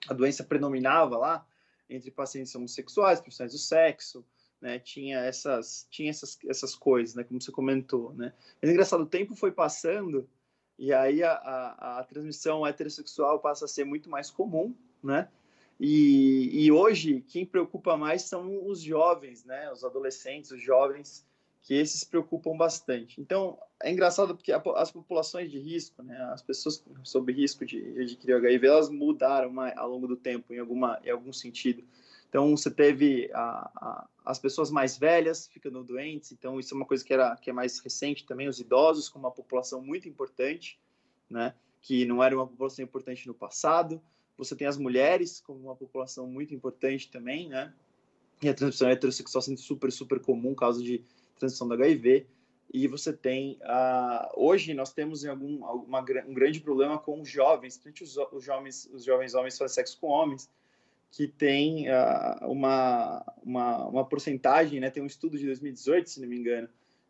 a 0.09 0.13
doença 0.13 0.43
predominava 0.43 1.17
lá 1.17 1.47
entre 1.89 2.11
pacientes 2.11 2.53
homossexuais, 2.53 3.21
profissionais 3.21 3.53
do 3.53 3.59
sexo, 3.59 4.25
né, 4.61 4.79
tinha 4.79 5.19
essas, 5.19 5.87
tinha 5.89 6.09
essas, 6.09 6.37
essas 6.47 6.75
coisas, 6.75 7.15
né, 7.15 7.23
como 7.23 7.41
você 7.41 7.51
comentou, 7.51 8.13
né. 8.13 8.33
Mas 8.61 8.71
engraçado, 8.71 9.03
o 9.03 9.07
tempo 9.07 9.35
foi 9.35 9.51
passando 9.51 10.29
e 10.81 10.91
aí 10.91 11.21
a, 11.21 11.33
a, 11.33 11.99
a, 11.99 12.03
transmissão 12.03 12.65
heterossexual 12.65 13.39
passa 13.39 13.65
a 13.65 13.67
ser 13.67 13.83
muito 13.83 14.09
mais 14.09 14.31
comum, 14.31 14.73
né? 15.03 15.27
E, 15.79 16.49
e 16.65 16.71
hoje, 16.71 17.23
quem 17.27 17.45
preocupa 17.45 17.95
mais 17.95 18.23
são 18.23 18.67
os 18.67 18.81
jovens, 18.81 19.45
né? 19.45 19.71
Os 19.71 19.83
adolescentes, 19.83 20.49
os 20.49 20.59
jovens, 20.59 21.23
que 21.61 21.75
esses 21.75 21.99
se 21.99 22.07
preocupam 22.07 22.57
bastante. 22.57 23.21
Então, 23.21 23.59
é 23.79 23.91
engraçado 23.91 24.35
porque 24.35 24.51
as 24.51 24.91
populações 24.91 25.51
de 25.51 25.59
risco, 25.59 26.01
né? 26.01 26.17
As 26.33 26.41
pessoas 26.41 26.83
sob 27.03 27.31
risco 27.31 27.63
de, 27.63 27.79
de 27.93 28.01
adquirir 28.01 28.33
HIV, 28.35 28.67
elas 28.67 28.89
mudaram 28.89 29.53
ao 29.75 29.87
longo 29.87 30.07
do 30.07 30.15
tempo, 30.15 30.51
em, 30.51 30.57
alguma, 30.57 30.99
em 31.03 31.11
algum 31.11 31.31
sentido. 31.31 31.83
Então, 32.31 32.55
você 32.55 32.71
teve 32.71 33.29
a, 33.33 33.69
a, 33.75 34.07
as 34.23 34.39
pessoas 34.39 34.71
mais 34.71 34.97
velhas 34.97 35.47
ficando 35.47 35.83
doentes, 35.83 36.31
então 36.31 36.61
isso 36.61 36.73
é 36.73 36.77
uma 36.77 36.85
coisa 36.85 37.03
que, 37.03 37.13
era, 37.13 37.35
que 37.35 37.49
é 37.49 37.53
mais 37.53 37.79
recente 37.79 38.25
também, 38.25 38.47
os 38.47 38.57
idosos 38.57 39.09
como 39.09 39.25
uma 39.25 39.33
população 39.33 39.81
muito 39.81 40.07
importante, 40.07 40.79
né? 41.29 41.53
Que 41.81 42.05
não 42.05 42.23
era 42.23 42.33
uma 42.33 42.47
população 42.47 42.85
importante 42.85 43.27
no 43.27 43.33
passado. 43.33 44.01
Você 44.37 44.55
tem 44.55 44.65
as 44.65 44.77
mulheres 44.77 45.41
como 45.41 45.59
uma 45.59 45.75
população 45.75 46.25
muito 46.25 46.55
importante 46.55 47.11
também, 47.11 47.49
né? 47.49 47.73
E 48.41 48.47
a 48.47 48.53
transmissão 48.53 48.87
heterossexual 48.87 49.41
sendo 49.41 49.59
super, 49.59 49.91
super 49.91 50.21
comum, 50.21 50.55
causa 50.55 50.81
de 50.81 51.03
transmissão 51.37 51.67
do 51.67 51.73
HIV. 51.73 52.27
E 52.73 52.87
você 52.87 53.11
tem, 53.11 53.59
uh, 53.63 54.31
hoje 54.37 54.73
nós 54.73 54.93
temos 54.93 55.25
algum, 55.25 55.65
um 55.65 56.33
grande 56.33 56.61
problema 56.61 56.97
com 56.97 57.19
os 57.19 57.27
jovens, 57.27 57.77
principalmente 57.77 58.03
os, 58.03 58.15
os 58.31 58.45
jovens, 58.45 58.89
os 58.93 59.03
jovens 59.03 59.33
homens 59.33 59.57
fazem 59.57 59.75
sexo 59.75 59.99
com 59.99 60.07
homens, 60.07 60.49
que 61.11 61.27
tem 61.27 61.87
uh, 61.89 62.49
uma, 62.49 63.23
uma, 63.43 63.87
uma 63.87 64.05
porcentagem, 64.05 64.79
né? 64.79 64.89
Tem 64.89 65.03
um 65.03 65.07
estudo 65.07 65.37
de 65.37 65.45
2018, 65.45 66.09
se 66.09 66.21
não 66.21 66.27
me 66.27 66.37
engano, 66.37 66.69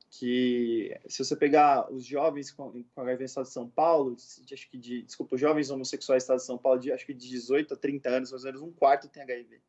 que 0.10 1.00
se 1.08 1.24
você 1.24 1.36
pegar 1.36 1.90
os 1.92 2.04
jovens 2.04 2.52
com, 2.52 2.84
com 2.84 3.02
HIV 3.02 3.20
no 3.20 3.26
estado 3.26 3.46
de 3.46 3.54
São 3.54 3.70
Paulo, 3.70 4.18
de, 4.44 4.54
acho 4.54 4.70
que 4.70 4.78
de, 4.78 5.04
desculpa, 5.04 5.36
os 5.36 5.42
jovens 5.42 5.70
homossexuais 5.70 6.24
do 6.24 6.26
estado 6.26 6.40
de 6.40 6.46
São 6.46 6.58
Paulo, 6.58 6.80
de, 6.80 6.92
acho 6.92 7.06
que 7.06 7.14
de 7.14 7.30
18 7.30 7.76
a 7.76 7.78
30 7.78 8.10
anos, 8.10 8.32
mais 8.32 8.44
ou 8.44 8.48
menos 8.52 8.62
um 8.62 8.74
quarto 8.74 9.08
tem 9.08 9.22
HIV. 9.22 9.62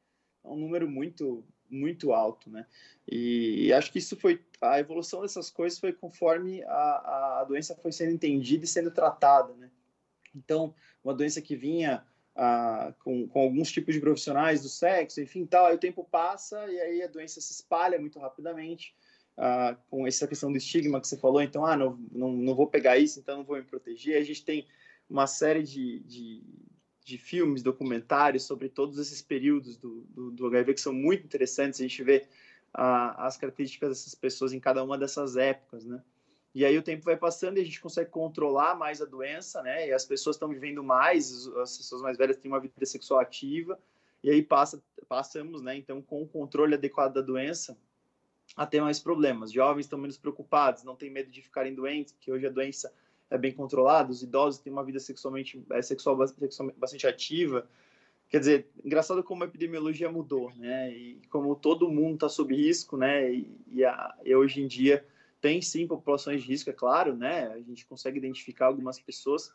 É 0.42 0.48
um 0.48 0.56
número 0.56 0.88
muito, 0.88 1.44
muito 1.68 2.12
alto, 2.12 2.50
né? 2.50 2.66
E, 3.06 3.66
e 3.66 3.72
acho 3.72 3.92
que 3.92 3.98
isso 3.98 4.16
foi, 4.16 4.42
a 4.62 4.80
evolução 4.80 5.20
dessas 5.20 5.50
coisas 5.50 5.78
foi 5.78 5.92
conforme 5.92 6.62
a, 6.64 7.40
a 7.40 7.44
doença 7.44 7.76
foi 7.76 7.92
sendo 7.92 8.12
entendida 8.12 8.64
e 8.64 8.68
sendo 8.68 8.90
tratada, 8.90 9.52
né? 9.54 9.70
Então, 10.34 10.74
uma 11.04 11.12
doença 11.12 11.42
que 11.42 11.54
vinha 11.54 12.02
com, 13.00 13.28
com, 13.28 13.40
alguns 13.40 13.70
tipos 13.70 13.94
de 13.94 14.00
profissionais 14.00 14.62
do 14.62 14.68
sexo, 14.68 15.20
enfim, 15.20 15.44
tal, 15.44 15.66
aí 15.66 15.74
o 15.74 15.78
tempo 15.78 16.04
passa 16.04 16.66
e 16.70 16.80
aí 16.80 17.02
a 17.02 17.06
doença 17.06 17.40
se 17.40 17.52
espalha 17.52 17.98
muito 17.98 18.18
rapidamente 18.18 18.94
com 19.88 20.06
essa 20.06 20.26
questão 20.26 20.50
do 20.50 20.58
estigma 20.58 21.00
que 21.00 21.08
você 21.08 21.16
falou, 21.16 21.42
então, 21.42 21.64
ah, 21.64 21.76
não, 21.76 21.98
não, 22.10 22.32
não 22.32 22.54
vou 22.54 22.66
pegar 22.66 22.98
isso, 22.98 23.18
então 23.18 23.38
não 23.38 23.44
vou 23.44 23.56
me 23.56 23.62
proteger. 23.62 24.20
A 24.20 24.24
gente 24.24 24.44
tem 24.44 24.66
uma 25.08 25.26
série 25.26 25.62
de, 25.62 26.00
de, 26.00 26.42
de 27.04 27.18
filmes, 27.18 27.62
documentários 27.62 28.44
sobre 28.44 28.68
todos 28.68 28.98
esses 28.98 29.22
períodos 29.22 29.76
do, 29.76 30.02
do, 30.10 30.30
do, 30.30 30.46
HIV 30.46 30.74
que 30.74 30.80
são 30.80 30.92
muito 30.92 31.24
interessantes. 31.24 31.80
A 31.80 31.82
gente 31.82 32.02
vê 32.02 32.26
as 32.74 33.36
características 33.36 33.90
dessas 33.90 34.14
pessoas 34.14 34.52
em 34.52 34.60
cada 34.60 34.82
uma 34.82 34.96
dessas 34.96 35.36
épocas, 35.36 35.84
né? 35.84 36.02
E 36.54 36.64
aí 36.64 36.76
o 36.76 36.82
tempo 36.82 37.04
vai 37.04 37.16
passando 37.16 37.56
e 37.56 37.60
a 37.62 37.64
gente 37.64 37.80
consegue 37.80 38.10
controlar 38.10 38.74
mais 38.74 39.00
a 39.00 39.06
doença, 39.06 39.62
né? 39.62 39.88
E 39.88 39.92
as 39.92 40.04
pessoas 40.04 40.36
estão 40.36 40.48
vivendo 40.48 40.82
mais, 40.82 41.46
as 41.56 41.76
pessoas 41.78 42.02
mais 42.02 42.18
velhas 42.18 42.36
têm 42.36 42.50
uma 42.50 42.60
vida 42.60 42.84
sexual 42.84 43.20
ativa, 43.20 43.78
e 44.22 44.30
aí 44.30 44.42
passa, 44.42 44.82
passamos, 45.08 45.62
né? 45.62 45.76
Então, 45.76 46.02
com 46.02 46.22
o 46.22 46.28
controle 46.28 46.74
adequado 46.74 47.14
da 47.14 47.22
doença, 47.22 47.76
a 48.56 48.66
ter 48.66 48.80
mais 48.80 49.00
problemas. 49.00 49.52
Jovens 49.52 49.86
estão 49.86 49.98
menos 49.98 50.18
preocupados, 50.18 50.84
não 50.84 50.94
têm 50.94 51.10
medo 51.10 51.30
de 51.30 51.40
ficarem 51.42 51.74
doentes, 51.74 52.12
porque 52.12 52.30
hoje 52.30 52.46
a 52.46 52.50
doença 52.50 52.92
é 53.30 53.38
bem 53.38 53.52
controlada, 53.52 54.10
os 54.10 54.22
idosos 54.22 54.60
têm 54.60 54.72
uma 54.72 54.84
vida 54.84 55.00
sexualmente 55.00 55.64
é, 55.70 55.80
sexual 55.80 56.16
bastante 56.76 57.06
ativa. 57.06 57.66
Quer 58.28 58.40
dizer, 58.40 58.66
engraçado 58.84 59.22
como 59.22 59.42
a 59.42 59.46
epidemiologia 59.46 60.10
mudou, 60.10 60.52
né? 60.56 60.92
E 60.92 61.20
como 61.30 61.54
todo 61.56 61.90
mundo 61.90 62.14
está 62.14 62.28
sob 62.28 62.54
risco, 62.54 62.96
né? 62.96 63.32
E, 63.32 63.50
e, 63.68 63.84
a, 63.84 64.14
e, 64.24 64.34
hoje 64.34 64.62
em 64.62 64.66
dia 64.66 65.04
tem 65.42 65.60
sim 65.60 65.88
populações 65.88 66.40
de 66.40 66.48
risco, 66.48 66.70
é 66.70 66.72
claro, 66.72 67.16
né? 67.16 67.48
A 67.48 67.60
gente 67.60 67.84
consegue 67.84 68.16
identificar 68.16 68.66
algumas 68.66 69.00
pessoas. 69.00 69.52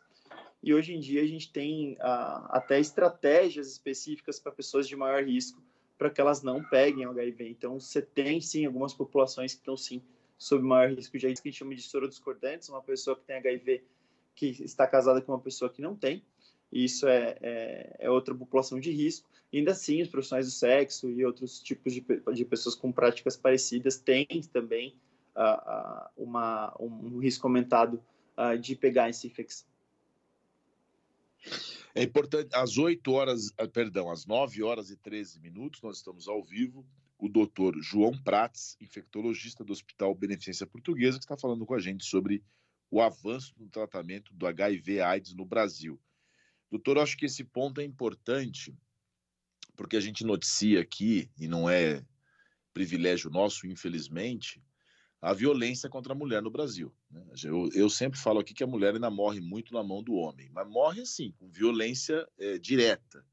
E 0.62 0.74
hoje 0.74 0.94
em 0.94 1.00
dia 1.00 1.22
a 1.22 1.26
gente 1.26 1.50
tem 1.50 1.96
a, 1.98 2.58
até 2.58 2.78
estratégias 2.78 3.72
específicas 3.72 4.38
para 4.38 4.52
pessoas 4.52 4.86
de 4.86 4.94
maior 4.94 5.24
risco 5.24 5.62
para 5.96 6.10
que 6.10 6.20
elas 6.20 6.42
não 6.42 6.62
peguem 6.62 7.06
o 7.06 7.10
HIV. 7.10 7.48
Então, 7.48 7.80
você 7.80 8.00
tem 8.00 8.40
sim 8.40 8.66
algumas 8.66 8.94
populações 8.94 9.54
que 9.54 9.60
estão 9.60 9.76
sim 9.76 10.00
sob 10.36 10.62
maior 10.62 10.90
risco 10.94 11.18
de 11.18 11.26
AIDS, 11.26 11.40
que 11.40 11.48
a 11.48 11.50
gente 11.50 11.58
chama 11.58 11.74
de 11.74 11.82
sorodiscordantes, 11.82 12.68
uma 12.68 12.82
pessoa 12.82 13.16
que 13.16 13.24
tem 13.24 13.36
HIV 13.36 13.82
que 14.36 14.46
está 14.62 14.86
casada 14.86 15.20
com 15.20 15.32
uma 15.32 15.40
pessoa 15.40 15.68
que 15.68 15.82
não 15.82 15.96
tem. 15.96 16.22
Isso 16.70 17.08
é, 17.08 17.36
é, 17.40 17.96
é 17.98 18.10
outra 18.10 18.32
população 18.32 18.78
de 18.78 18.92
risco. 18.92 19.28
E 19.52 19.58
ainda 19.58 19.72
assim, 19.72 20.00
os 20.02 20.08
profissionais 20.08 20.46
do 20.46 20.52
sexo 20.52 21.10
e 21.10 21.24
outros 21.24 21.60
tipos 21.60 21.92
de, 21.92 22.04
de 22.32 22.44
pessoas 22.44 22.76
com 22.76 22.92
práticas 22.92 23.36
parecidas 23.36 23.96
têm 23.96 24.26
também 24.52 24.94
uma, 26.16 26.74
um 26.80 27.18
risco 27.18 27.46
aumentado 27.46 28.02
de 28.60 28.74
pegar 28.74 29.08
essa 29.08 29.26
infecção. 29.26 29.68
É 31.94 32.02
importante, 32.02 32.54
às 32.54 32.76
8 32.76 33.10
horas, 33.12 33.52
ah, 33.58 33.66
perdão, 33.66 34.10
às 34.10 34.26
9 34.26 34.62
horas 34.62 34.90
e 34.90 34.96
13 34.96 35.40
minutos, 35.40 35.82
nós 35.82 35.96
estamos 35.96 36.28
ao 36.28 36.42
vivo. 36.44 36.86
O 37.18 37.28
doutor 37.28 37.74
João 37.80 38.16
Prates, 38.22 38.76
infectologista 38.80 39.64
do 39.64 39.72
Hospital 39.72 40.14
Beneficência 40.14 40.66
Portuguesa, 40.66 41.18
que 41.18 41.24
está 41.24 41.36
falando 41.36 41.66
com 41.66 41.74
a 41.74 41.80
gente 41.80 42.04
sobre 42.04 42.44
o 42.90 43.00
avanço 43.00 43.54
no 43.58 43.68
tratamento 43.68 44.32
do 44.32 44.46
HIV/AIDS 44.46 45.34
no 45.34 45.44
Brasil. 45.44 46.00
Doutor, 46.70 46.98
acho 46.98 47.16
que 47.16 47.26
esse 47.26 47.42
ponto 47.42 47.80
é 47.80 47.84
importante, 47.84 48.76
porque 49.74 49.96
a 49.96 50.00
gente 50.00 50.24
noticia 50.24 50.80
aqui, 50.80 51.28
e 51.38 51.48
não 51.48 51.68
é 51.68 52.04
privilégio 52.72 53.30
nosso, 53.30 53.66
infelizmente, 53.66 54.62
a 55.20 55.32
violência 55.32 55.88
contra 55.88 56.12
a 56.12 56.16
mulher 56.16 56.40
no 56.40 56.50
Brasil. 56.50 56.92
Né? 57.10 57.22
Eu, 57.44 57.68
eu, 57.74 57.90
sempre 57.90 58.18
falo 58.18 58.38
aqui 58.38 58.54
que 58.54 58.62
a 58.62 58.68
mulher 58.68 58.94
ainda 58.94 59.10
morre 59.10 59.40
muito 59.40 59.74
na 59.74 59.82
mão 59.82 60.02
do 60.02 60.14
homem, 60.14 60.48
mas 60.52 60.68
morre 60.68 61.02
assim, 61.02 61.32
com 61.32 61.48
violência 61.48 62.26
é, 62.38 62.58
direta. 62.58 63.24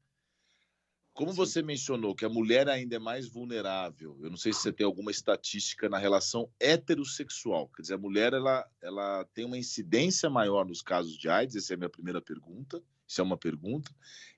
Como 1.14 1.30
Sim. 1.30 1.36
você 1.36 1.62
mencionou 1.62 2.14
que 2.14 2.24
a 2.24 2.28
mulher 2.28 2.68
ainda 2.68 2.96
é 2.96 2.98
mais 2.98 3.26
vulnerável, 3.26 4.18
eu 4.20 4.28
não 4.28 4.36
sei 4.36 4.52
se 4.52 4.60
você 4.60 4.72
tem 4.72 4.84
alguma 4.84 5.10
estatística 5.10 5.88
na 5.88 5.96
relação 5.96 6.50
heterossexual, 6.60 7.68
quer 7.68 7.82
dizer, 7.82 7.94
a 7.94 7.98
mulher 7.98 8.34
ela, 8.34 8.68
ela 8.82 9.24
tem 9.32 9.44
uma 9.44 9.56
incidência 9.56 10.28
maior 10.28 10.66
nos 10.66 10.82
casos 10.82 11.16
de 11.16 11.28
AIDS, 11.28 11.56
essa 11.56 11.72
é 11.72 11.74
a 11.74 11.78
minha 11.78 11.88
primeira 11.88 12.20
pergunta, 12.20 12.82
isso 13.06 13.20
é 13.20 13.24
uma 13.24 13.38
pergunta. 13.38 13.90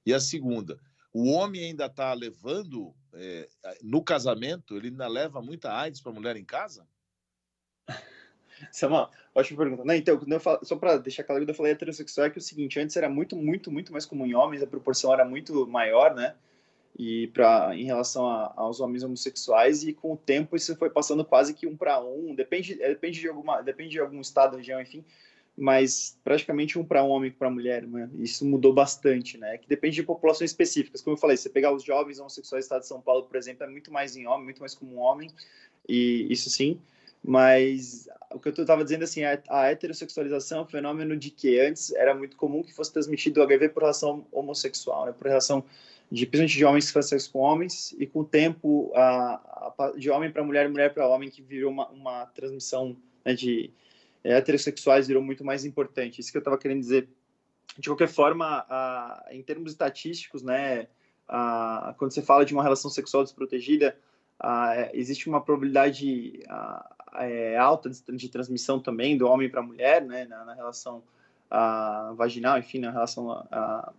E 0.05 0.12
a 0.12 0.21
segunda, 0.21 0.78
o 1.12 1.31
homem 1.31 1.64
ainda 1.64 1.87
está 1.87 2.12
levando, 2.12 2.95
é, 3.14 3.49
no 3.83 4.05
casamento, 4.05 4.76
ele 4.76 4.88
ainda 4.88 5.09
leva 5.09 5.40
muita 5.40 5.73
AIDS 5.73 6.00
para 6.00 6.12
a 6.12 6.14
mulher 6.14 6.37
em 6.37 6.45
casa? 6.45 6.87
Isso 8.72 8.84
é 8.84 8.88
uma 8.88 9.10
ótima 9.34 9.58
pergunta. 9.58 9.84
Não, 9.84 9.94
então, 9.94 10.20
falo, 10.40 10.64
só 10.64 10.76
para 10.76 10.96
deixar 10.98 11.24
claro, 11.24 11.42
quando 11.42 11.48
eu 11.48 11.54
falei 11.54 11.72
heterossexual, 11.72 12.26
é 12.26 12.30
que 12.30 12.38
é 12.38 12.40
o 12.40 12.42
seguinte, 12.42 12.78
antes 12.80 12.96
era 12.96 13.08
muito, 13.08 13.36
muito, 13.36 13.70
muito 13.70 13.92
mais 13.92 14.04
comum 14.04 14.26
em 14.26 14.34
homens, 14.34 14.62
a 14.62 14.66
proporção 14.66 15.12
era 15.12 15.24
muito 15.24 15.66
maior, 15.66 16.14
né? 16.14 16.34
E 16.98 17.28
pra, 17.28 17.70
em 17.76 17.84
relação 17.84 18.26
a, 18.26 18.52
aos 18.56 18.80
homens 18.80 19.04
homossexuais, 19.04 19.84
e 19.84 19.92
com 19.92 20.14
o 20.14 20.16
tempo 20.16 20.56
isso 20.56 20.74
foi 20.76 20.90
passando 20.90 21.24
quase 21.24 21.54
que 21.54 21.66
um 21.66 21.76
para 21.76 22.00
um, 22.00 22.34
depende, 22.34 22.82
é, 22.82 22.88
depende, 22.88 23.20
de 23.20 23.28
alguma, 23.28 23.62
depende 23.62 23.90
de 23.90 24.00
algum 24.00 24.20
estado, 24.20 24.56
região, 24.56 24.80
enfim, 24.80 25.04
mas 25.56 26.18
praticamente 26.24 26.78
um 26.78 26.84
para 26.84 27.04
um 27.04 27.08
homem 27.08 27.30
para 27.30 27.50
mulher, 27.50 27.86
né? 27.86 28.08
Isso 28.18 28.44
mudou 28.44 28.72
bastante, 28.72 29.36
né? 29.38 29.58
Que 29.58 29.68
depende 29.68 29.96
de 29.96 30.02
populações 30.02 30.50
específicas. 30.50 31.00
Como 31.00 31.14
eu 31.14 31.20
falei, 31.20 31.36
você 31.36 31.48
pegar 31.48 31.72
os 31.72 31.82
jovens 31.82 32.18
homossexuais 32.20 32.64
do 32.64 32.66
estado 32.66 32.80
de 32.82 32.88
São 32.88 33.00
Paulo, 33.00 33.24
por 33.24 33.36
exemplo, 33.36 33.64
é 33.64 33.68
muito 33.68 33.92
mais 33.92 34.16
em 34.16 34.26
homem, 34.26 34.44
muito 34.44 34.60
mais 34.60 34.74
como 34.74 34.94
um 34.94 34.98
homem, 34.98 35.30
e 35.88 36.26
isso 36.30 36.48
sim. 36.48 36.80
Mas 37.22 38.08
o 38.32 38.38
que 38.38 38.48
eu 38.48 38.52
estava 38.52 38.84
dizendo 38.84 39.04
assim, 39.04 39.25
a, 39.25 39.40
a 39.48 39.70
heterossexualização 39.70 40.60
é 40.60 40.62
um 40.62 40.66
fenômeno 40.66 41.16
de 41.16 41.30
que 41.30 41.58
antes 41.60 41.92
era 41.92 42.14
muito 42.14 42.37
comum 42.37 42.62
que 42.62 42.72
fosse 42.72 42.92
transmitido 42.92 43.40
o 43.40 43.42
HIV 43.42 43.70
por 43.70 43.80
relação 43.80 44.26
homossexual, 44.32 45.06
né? 45.06 45.12
por 45.12 45.26
relação 45.26 45.64
de 46.10 46.25
principalmente 46.25 46.56
de 46.56 46.64
homens 46.64 46.87
que 46.87 46.92
fazem 46.92 47.10
sexo 47.10 47.32
com 47.32 47.40
homens 47.40 47.94
e 47.98 48.06
com 48.06 48.20
o 48.20 48.25
tempo 48.25 48.90
a, 48.94 49.75
a 49.78 49.92
de 49.96 50.08
homem 50.10 50.30
para 50.30 50.42
mulher 50.42 50.66
mulher 50.68 50.94
para 50.94 51.06
homem 51.06 51.28
que 51.28 51.42
virou 51.42 51.70
uma, 51.70 51.87
uma 51.88 52.26
transmissão 52.26 52.96
né, 53.25 53.34
de 53.34 53.70
é, 54.25 54.32
heterossexuais 54.34 55.06
virou 55.06 55.22
muito 55.22 55.44
mais 55.44 55.64
importante. 55.64 56.20
Isso 56.20 56.30
que 56.30 56.37
eu 56.37 56.40
estava 56.40 56.58
querendo 56.58 56.80
dizer. 56.80 57.08
De 57.78 57.88
qualquer 57.88 58.08
forma, 58.08 58.66
a, 58.68 59.26
em 59.30 59.42
termos 59.42 59.70
estatísticos, 59.72 60.42
né, 60.42 60.88
quando 61.96 62.12
você 62.12 62.22
fala 62.22 62.44
de 62.44 62.52
uma 62.52 62.62
relação 62.62 62.90
sexual 62.90 63.22
desprotegida, 63.22 63.96
existe 64.92 65.28
uma 65.28 65.40
probabilidade 65.40 66.40
é, 67.14 67.56
alta 67.56 67.90
de, 67.90 68.28
transmissão 68.28 68.80
também 68.80 69.16
do 69.16 69.26
homem 69.26 69.48
para 69.48 69.60
a 69.60 69.62
mulher, 69.62 70.04
né, 70.04 70.24
na, 70.24 70.44
na 70.44 70.54
relação 70.54 71.02
a, 71.50 72.12
vaginal, 72.16 72.58
enfim, 72.58 72.78
na 72.78 72.90
relação 72.90 73.30
a, 73.30 73.46
a 73.50 73.92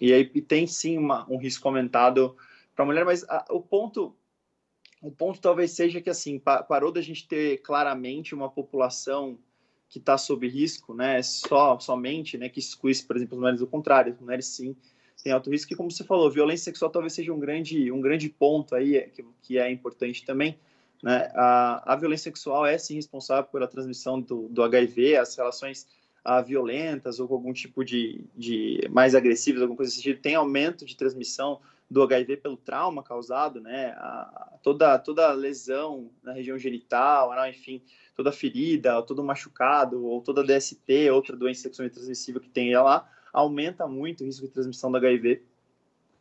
e 0.00 0.12
aí 0.12 0.24
tem 0.24 0.66
sim 0.66 0.98
uma, 0.98 1.24
um 1.30 1.36
risco 1.36 1.68
aumentado 1.68 2.36
para 2.74 2.84
a 2.84 2.86
mulher, 2.86 3.04
mas 3.04 3.24
o 3.48 3.60
ponto 3.60 4.14
o 5.00 5.10
ponto 5.10 5.40
talvez 5.40 5.70
seja 5.70 6.00
que 6.00 6.10
assim 6.10 6.38
pa, 6.38 6.62
parou 6.62 6.90
da 6.90 7.00
gente 7.00 7.28
ter 7.28 7.58
claramente 7.58 8.34
uma 8.34 8.50
população 8.50 9.38
que 9.88 9.98
está 9.98 10.18
sob 10.18 10.48
risco, 10.48 10.94
né, 10.94 11.22
só 11.22 11.78
somente, 11.78 12.36
né, 12.36 12.48
que 12.48 12.58
exclui, 12.58 12.92
por 13.06 13.16
exemplo, 13.16 13.36
as 13.36 13.40
mulheres, 13.40 13.60
o 13.60 13.66
contrário, 13.66 14.12
as 14.12 14.20
mulheres 14.20 14.46
sim 14.46 14.74
tem 15.24 15.32
alto 15.32 15.50
risco. 15.50 15.72
E 15.72 15.76
como 15.76 15.90
você 15.90 16.04
falou, 16.04 16.30
violência 16.30 16.64
sexual 16.64 16.90
talvez 16.90 17.14
seja 17.14 17.32
um 17.32 17.40
grande, 17.40 17.90
um 17.90 18.00
grande 18.00 18.28
ponto 18.28 18.74
aí 18.74 19.10
que, 19.10 19.24
que 19.42 19.58
é 19.58 19.70
importante 19.70 20.24
também. 20.24 20.58
Né? 21.04 21.30
A, 21.34 21.92
a 21.92 21.96
violência 21.96 22.24
sexual 22.24 22.64
é 22.64 22.78
sim 22.78 22.94
responsável 22.94 23.44
pela 23.52 23.68
transmissão 23.68 24.18
do, 24.18 24.48
do 24.48 24.62
HIV, 24.62 25.18
as 25.18 25.36
relações 25.36 25.86
ah, 26.24 26.40
violentas 26.40 27.20
ou 27.20 27.28
com 27.28 27.34
algum 27.34 27.52
tipo 27.52 27.84
de, 27.84 28.24
de 28.34 28.88
mais 28.90 29.14
agressivas, 29.14 29.60
alguma 29.60 29.76
coisa 29.76 29.92
desse 29.92 30.02
tipo, 30.02 30.22
tem 30.22 30.34
aumento 30.34 30.86
de 30.86 30.96
transmissão 30.96 31.60
do 31.90 32.02
HIV 32.02 32.38
pelo 32.38 32.56
trauma 32.56 33.02
causado, 33.02 33.60
né? 33.60 33.88
A, 33.98 34.54
toda, 34.62 34.98
toda 34.98 35.30
lesão 35.34 36.10
na 36.22 36.32
região 36.32 36.58
genital, 36.58 37.32
né? 37.32 37.50
enfim, 37.50 37.82
toda 38.16 38.32
ferida, 38.32 39.02
todo 39.02 39.22
machucado, 39.22 40.02
ou 40.06 40.22
toda 40.22 40.42
DST, 40.42 41.10
outra 41.10 41.36
doença 41.36 41.60
sexualmente 41.60 41.96
transmissível 41.96 42.40
que 42.40 42.48
tem 42.48 42.74
lá, 42.74 43.06
aumenta 43.30 43.86
muito 43.86 44.22
o 44.22 44.24
risco 44.24 44.46
de 44.46 44.52
transmissão 44.52 44.90
do 44.90 44.96
HIV. 44.96 45.42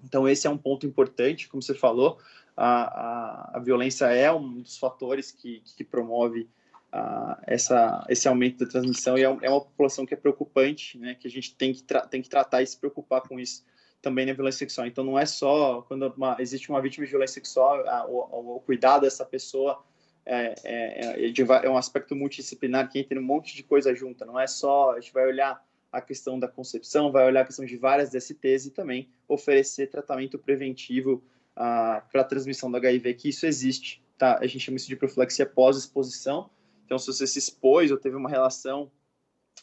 Então, 0.04 0.28
esse 0.28 0.46
é 0.46 0.50
um 0.50 0.58
ponto 0.58 0.86
importante, 0.86 1.48
como 1.48 1.64
você 1.64 1.74
falou, 1.74 2.20
a, 2.56 2.84
a, 2.84 3.58
a 3.58 3.60
violência 3.60 4.06
é 4.06 4.32
um 4.32 4.62
dos 4.62 4.78
fatores 4.78 5.32
que, 5.32 5.62
que 5.76 5.84
promove 5.84 6.48
a, 6.92 7.40
essa, 7.48 8.06
esse 8.08 8.28
aumento 8.28 8.64
da 8.64 8.72
transmissão 8.72 9.18
e 9.18 9.22
é, 9.22 9.26
é, 9.26 9.50
uma 9.50 9.62
população 9.62 10.06
que 10.06 10.14
é 10.14 10.18
preocupante, 10.18 10.98
né, 10.98 11.16
que 11.16 11.28
a 11.28 11.32
gente 11.32 11.56
tem 11.56 11.74
que, 11.74 11.84
tem 12.10 12.22
que 12.22 12.30
tratar 12.30 12.62
e 12.62 12.68
se 12.68 12.78
preocupar 12.78 13.22
com 13.22 13.40
isso 13.40 13.66
também 14.02 14.26
na 14.26 14.34
violência 14.34 14.60
sexual. 14.60 14.86
Então, 14.86 15.04
não 15.04 15.18
é 15.18 15.26
só 15.26 15.82
quando 15.84 16.14
uma, 16.18 16.36
existe 16.40 16.70
uma 16.70 16.82
vítima 16.82 17.06
de 17.06 17.12
violência 17.12 17.36
sexual, 17.36 17.88
a, 17.88 18.06
o, 18.06 18.58
o, 18.58 18.60
cuidado 18.60 19.04
dessa 19.04 19.26
pessoa 19.26 19.82
é, 20.26 20.54
é, 20.64 21.26
é, 21.26 21.66
é, 21.66 21.70
um 21.70 21.78
aspecto 21.78 22.16
multidisciplinar 22.16 22.90
que 22.90 23.00
entra 23.00 23.20
um 23.20 23.24
monte 23.24 23.56
de 23.56 23.64
coisa 23.64 23.96
junta. 23.96 24.26
Não 24.26 24.40
é 24.40 24.46
só, 24.46 24.92
a 24.92 25.00
gente 25.00 25.14
vai 25.14 25.26
olhar 25.26 25.66
a 25.92 26.02
questão 26.02 26.38
da 26.40 26.48
concepção, 26.48 27.12
vai 27.12 27.26
olhar 27.26 27.42
a 27.42 27.46
questão 27.46 27.66
de 27.66 27.78
várias 27.78 28.10
DSTs 28.10 28.66
e 28.66 28.72
também 28.72 29.10
oferecer 29.28 29.88
tratamento 29.88 30.38
preventivo 30.38 31.24
ah, 31.56 32.04
para 32.12 32.22
a 32.22 32.26
transmissão 32.26 32.70
do 32.70 32.78
HIV, 32.78 33.14
que 33.14 33.30
isso 33.30 33.46
existe. 33.46 34.04
Tá? 34.18 34.38
A 34.40 34.48
gente 34.48 34.62
chama 34.62 34.78
isso 34.78 34.88
de 34.88 34.96
profilaxia 34.96 35.46
pós-exposição. 35.46 36.50
Então, 36.86 36.98
se 36.98 37.08
você 37.08 37.28
se 37.28 37.40
expôs 37.40 37.92
ou 37.92 37.98
teve 37.98 38.16
uma 38.16 38.30
relação 38.30 38.92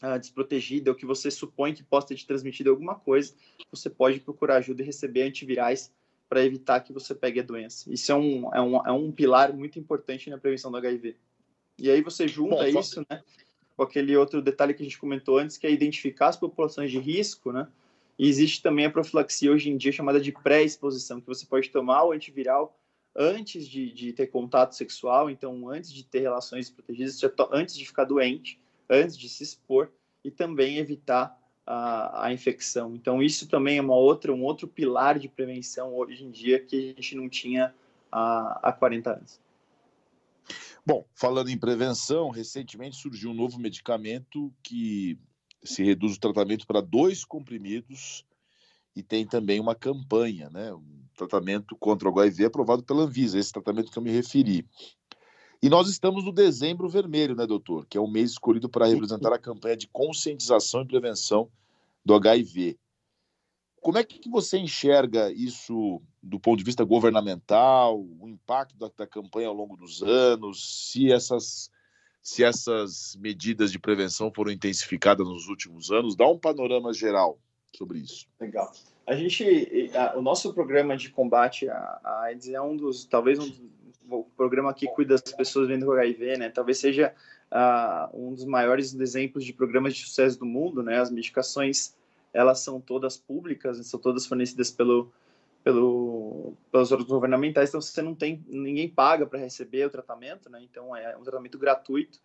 uh, 0.02 0.18
desprotegida 0.18 0.90
ou 0.90 0.96
que 0.96 1.06
você 1.06 1.30
supõe 1.30 1.74
que 1.74 1.82
possa 1.82 2.08
ter 2.08 2.16
te 2.16 2.26
transmitido 2.26 2.70
alguma 2.70 2.94
coisa, 2.94 3.34
você 3.70 3.90
pode 3.90 4.20
procurar 4.20 4.56
ajuda 4.56 4.82
e 4.82 4.86
receber 4.86 5.22
antivirais 5.22 5.92
para 6.28 6.44
evitar 6.44 6.80
que 6.80 6.92
você 6.92 7.14
pegue 7.14 7.40
a 7.40 7.42
doença. 7.42 7.92
Isso 7.92 8.12
é 8.12 8.14
um, 8.14 8.54
é, 8.54 8.60
um, 8.60 8.86
é 8.86 8.92
um 8.92 9.10
pilar 9.10 9.52
muito 9.52 9.78
importante 9.78 10.30
na 10.30 10.38
prevenção 10.38 10.70
do 10.70 10.76
HIV. 10.76 11.16
E 11.78 11.90
aí 11.90 12.02
você 12.02 12.28
junta 12.28 12.56
Bom, 12.56 12.80
isso, 12.80 13.04
né, 13.10 13.22
com 13.76 13.82
aquele 13.82 14.16
outro 14.16 14.40
detalhe 14.40 14.74
que 14.74 14.82
a 14.82 14.84
gente 14.84 14.98
comentou 14.98 15.38
antes, 15.38 15.56
que 15.56 15.66
é 15.66 15.72
identificar 15.72 16.28
as 16.28 16.36
populações 16.36 16.90
de 16.90 16.98
risco, 16.98 17.50
né, 17.50 17.66
e 18.20 18.28
existe 18.28 18.60
também 18.60 18.84
a 18.84 18.90
profilaxia 18.90 19.50
hoje 19.50 19.70
em 19.70 19.78
dia 19.78 19.90
chamada 19.90 20.20
de 20.20 20.30
pré-exposição, 20.30 21.22
que 21.22 21.26
você 21.26 21.46
pode 21.46 21.70
tomar 21.70 22.04
o 22.04 22.12
antiviral 22.12 22.78
antes 23.16 23.66
de, 23.66 23.90
de, 23.94 24.12
ter 24.12 24.26
contato 24.26 24.74
sexual, 24.74 25.30
então 25.30 25.70
antes 25.70 25.90
de 25.90 26.04
ter 26.04 26.20
relações 26.20 26.68
protegidas, 26.68 27.18
antes 27.50 27.74
de 27.74 27.86
ficar 27.86 28.04
doente, 28.04 28.60
antes 28.90 29.16
de 29.16 29.26
se 29.26 29.42
expor 29.42 29.90
e 30.22 30.30
também 30.30 30.76
evitar 30.76 31.34
a, 31.64 32.26
a, 32.26 32.32
infecção. 32.32 32.94
Então 32.94 33.22
isso 33.22 33.48
também 33.48 33.78
é 33.78 33.80
uma 33.80 33.96
outra, 33.96 34.34
um 34.34 34.44
outro 34.44 34.68
pilar 34.68 35.18
de 35.18 35.26
prevenção 35.26 35.94
hoje 35.94 36.22
em 36.22 36.30
dia 36.30 36.60
que 36.60 36.76
a 36.76 36.80
gente 36.88 37.16
não 37.16 37.26
tinha 37.26 37.74
há, 38.12 38.68
há 38.68 38.70
40 38.70 39.12
anos. 39.14 39.40
Bom, 40.84 41.06
falando 41.14 41.48
em 41.48 41.56
prevenção, 41.56 42.28
recentemente 42.28 42.96
surgiu 42.96 43.30
um 43.30 43.34
novo 43.34 43.58
medicamento 43.58 44.52
que 44.62 45.18
se 45.62 45.82
reduz 45.82 46.16
o 46.16 46.20
tratamento 46.20 46.66
para 46.66 46.80
dois 46.80 47.24
comprimidos 47.24 48.24
e 48.94 49.02
tem 49.02 49.26
também 49.26 49.60
uma 49.60 49.74
campanha, 49.74 50.50
né? 50.50 50.72
Um 50.72 51.04
tratamento 51.16 51.76
contra 51.76 52.08
o 52.08 52.12
HIV 52.12 52.46
aprovado 52.46 52.82
pela 52.82 53.02
Anvisa, 53.02 53.38
esse 53.38 53.52
tratamento 53.52 53.90
que 53.90 53.98
eu 53.98 54.02
me 54.02 54.10
referi. 54.10 54.66
E 55.62 55.68
nós 55.68 55.88
estamos 55.88 56.24
no 56.24 56.32
dezembro 56.32 56.88
vermelho, 56.88 57.36
né, 57.36 57.46
doutor? 57.46 57.86
Que 57.86 57.98
é 57.98 58.00
o 58.00 58.08
mês 58.08 58.30
escolhido 58.30 58.68
para 58.68 58.86
representar 58.86 59.32
a 59.32 59.38
campanha 59.38 59.76
de 59.76 59.86
conscientização 59.88 60.82
e 60.82 60.86
prevenção 60.86 61.50
do 62.04 62.14
HIV. 62.14 62.78
Como 63.80 63.98
é 63.98 64.04
que 64.04 64.28
você 64.28 64.58
enxerga 64.58 65.30
isso 65.32 66.00
do 66.22 66.38
ponto 66.38 66.58
de 66.58 66.64
vista 66.64 66.84
governamental, 66.84 67.98
o 67.98 68.28
impacto 68.28 68.76
da, 68.76 68.90
da 68.94 69.06
campanha 69.06 69.48
ao 69.48 69.54
longo 69.54 69.76
dos 69.76 70.02
anos, 70.02 70.90
se 70.90 71.10
essas, 71.10 71.70
se 72.22 72.44
essas 72.44 73.16
medidas 73.20 73.72
de 73.72 73.78
prevenção 73.78 74.32
foram 74.34 74.50
intensificadas 74.50 75.26
nos 75.26 75.48
últimos 75.48 75.90
anos? 75.90 76.16
Dá 76.16 76.26
um 76.26 76.38
panorama 76.38 76.92
geral 76.92 77.38
sobre 77.76 78.00
isso. 78.00 78.26
Legal. 78.40 78.72
A 79.06 79.14
gente, 79.14 79.90
a, 79.94 80.18
o 80.18 80.22
nosso 80.22 80.52
programa 80.52 80.96
de 80.96 81.10
combate 81.10 81.68
à 81.68 82.22
AIDS 82.24 82.48
é 82.48 82.60
um 82.60 82.76
dos, 82.76 83.04
talvez 83.04 83.38
um 83.38 83.48
dos 83.48 83.60
o 84.10 84.24
programa 84.36 84.74
que 84.74 84.86
cuida 84.88 85.14
das 85.14 85.32
pessoas 85.32 85.68
vivendo 85.68 85.86
com 85.86 85.92
HIV, 85.92 86.36
né? 86.36 86.48
Talvez 86.50 86.78
seja 86.78 87.14
uh, 87.52 88.16
um 88.16 88.34
dos 88.34 88.44
maiores 88.44 88.92
exemplos 88.92 89.44
de 89.44 89.52
programas 89.52 89.94
de 89.94 90.04
sucesso 90.04 90.38
do 90.38 90.46
mundo, 90.46 90.82
né? 90.82 91.00
As 91.00 91.10
medicações, 91.10 91.94
elas 92.32 92.60
são 92.60 92.80
todas 92.80 93.16
públicas, 93.16 93.84
são 93.86 94.00
todas 94.00 94.26
fornecidas 94.26 94.70
pelo, 94.70 95.12
pelo, 95.62 96.54
pelos 96.72 96.90
órgãos 96.90 97.08
governamentais, 97.08 97.68
então 97.68 97.80
você 97.80 98.00
não 98.00 98.14
tem, 98.14 98.44
ninguém 98.48 98.88
paga 98.88 99.26
para 99.26 99.38
receber 99.38 99.86
o 99.86 99.90
tratamento, 99.90 100.48
né? 100.48 100.60
Então 100.62 100.96
é 100.96 101.16
um 101.16 101.22
tratamento 101.22 101.58
gratuito 101.58 102.18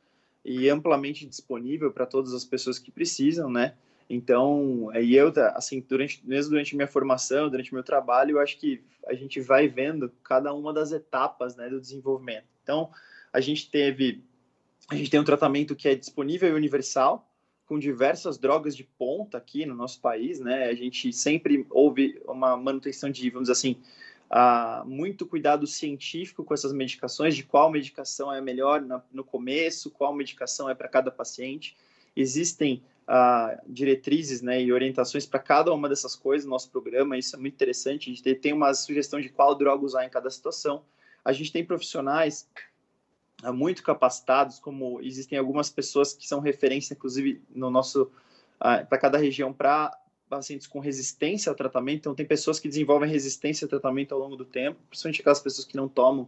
e 0.43 0.69
amplamente 0.69 1.26
disponível 1.26 1.91
para 1.91 2.06
todas 2.06 2.34
as 2.34 2.45
pessoas 2.45 2.80
que 2.80 2.91
precisam, 2.91 3.50
né? 3.50 3.76
Então, 4.10 4.89
aí 4.93 5.15
eu, 5.15 5.34
assim, 5.56 5.84
durante, 5.88 6.21
mesmo 6.24 6.52
durante 6.52 6.76
minha 6.76 6.88
formação, 6.88 7.50
durante 7.50 7.74
meu 7.74 7.84
trabalho, 7.84 8.32
eu 8.32 8.39
acho 8.39 8.58
que 8.58 8.84
a 9.08 9.13
gente 9.13 9.41
vai 9.41 9.67
vendo 9.67 10.12
cada 10.24 10.54
uma 10.54 10.71
das 10.71 10.91
etapas, 10.91 11.56
né, 11.56 11.69
do 11.69 11.82
desenvolvimento. 11.82 12.45
Então, 12.62 12.91
a 13.34 13.39
gente 13.39 13.69
teve, 13.69 14.24
a 14.88 14.95
gente 14.95 15.10
tem 15.10 15.19
um 15.19 15.24
tratamento 15.24 15.76
que 15.76 15.88
é 15.88 15.95
disponível 15.95 16.50
e 16.50 16.54
universal, 16.54 17.28
com 17.65 17.80
diversas 17.80 18.38
drogas 18.38 18.75
de 18.75 18.84
ponta 18.84 19.38
aqui 19.38 19.65
no 19.65 19.75
nosso 19.75 19.99
país, 19.99 20.39
né? 20.39 20.65
A 20.65 20.75
gente 20.75 21.12
sempre 21.12 21.65
houve 21.69 22.21
uma 22.28 22.56
manutenção 22.56 23.10
de, 23.10 23.30
vamos 23.30 23.49
assim, 23.49 23.82
uh, 24.30 24.88
muito 24.88 25.25
cuidado 25.25 25.65
científico 25.65 26.43
com 26.43 26.54
essas 26.54 26.71
medicações, 26.71 27.36
de 27.36 27.43
qual 27.43 27.71
medicação 27.71 28.32
é 28.32 28.39
melhor 28.39 28.84
no 29.12 29.23
começo, 29.23 29.89
qual 29.89 30.13
medicação 30.13 30.69
é 30.69 30.75
para 30.75 30.88
cada 30.88 31.10
paciente. 31.10 31.75
Existem 32.15 32.84
uh, 33.08 33.60
diretrizes 33.67 34.41
né, 34.41 34.62
e 34.62 34.71
orientações 34.71 35.25
para 35.25 35.39
cada 35.39 35.73
uma 35.73 35.89
dessas 35.89 36.15
coisas 36.15 36.45
no 36.45 36.51
nosso 36.51 36.69
programa. 36.69 37.17
Isso 37.17 37.36
é 37.36 37.39
muito 37.39 37.54
interessante. 37.54 38.12
A 38.12 38.13
gente 38.13 38.36
tem 38.36 38.54
uma 38.54 38.73
sugestão 38.73 39.19
de 39.19 39.30
qual 39.30 39.56
droga 39.56 39.84
usar 39.84 40.06
em 40.06 40.10
cada 40.10 40.30
situação. 40.30 40.84
A 41.23 41.34
gente 41.34 41.51
tem 41.51 41.65
profissionais 41.65 42.47
muito 43.54 43.84
capacitados, 43.84 44.60
como 44.60 45.02
existem 45.02 45.38
algumas 45.38 45.69
pessoas 45.69 46.13
que 46.13 46.28
são 46.28 46.39
referência, 46.39 46.93
inclusive, 46.93 47.41
no 47.54 47.69
nosso 47.69 48.04
uh, 48.04 48.86
para 48.88 48.98
cada 48.98 49.17
região 49.17 49.54
para 49.54 49.98
pacientes 50.30 50.67
com 50.67 50.80
resistência 50.80 51.50
ao 51.50 51.56
tratamento. 51.56 52.00
Então, 52.00 52.15
tem 52.15 52.26
pessoas 52.26 52.60
que 52.60 52.67
desenvolvem 52.67 53.10
resistência 53.10 53.65
ao 53.65 53.69
tratamento 53.69 54.13
ao 54.13 54.19
longo 54.19 54.36
do 54.36 54.45
tempo, 54.45 54.80
principalmente 54.89 55.21
aquelas 55.21 55.39
pessoas 55.39 55.67
que 55.67 55.76
não 55.76 55.88
tomam 55.88 56.28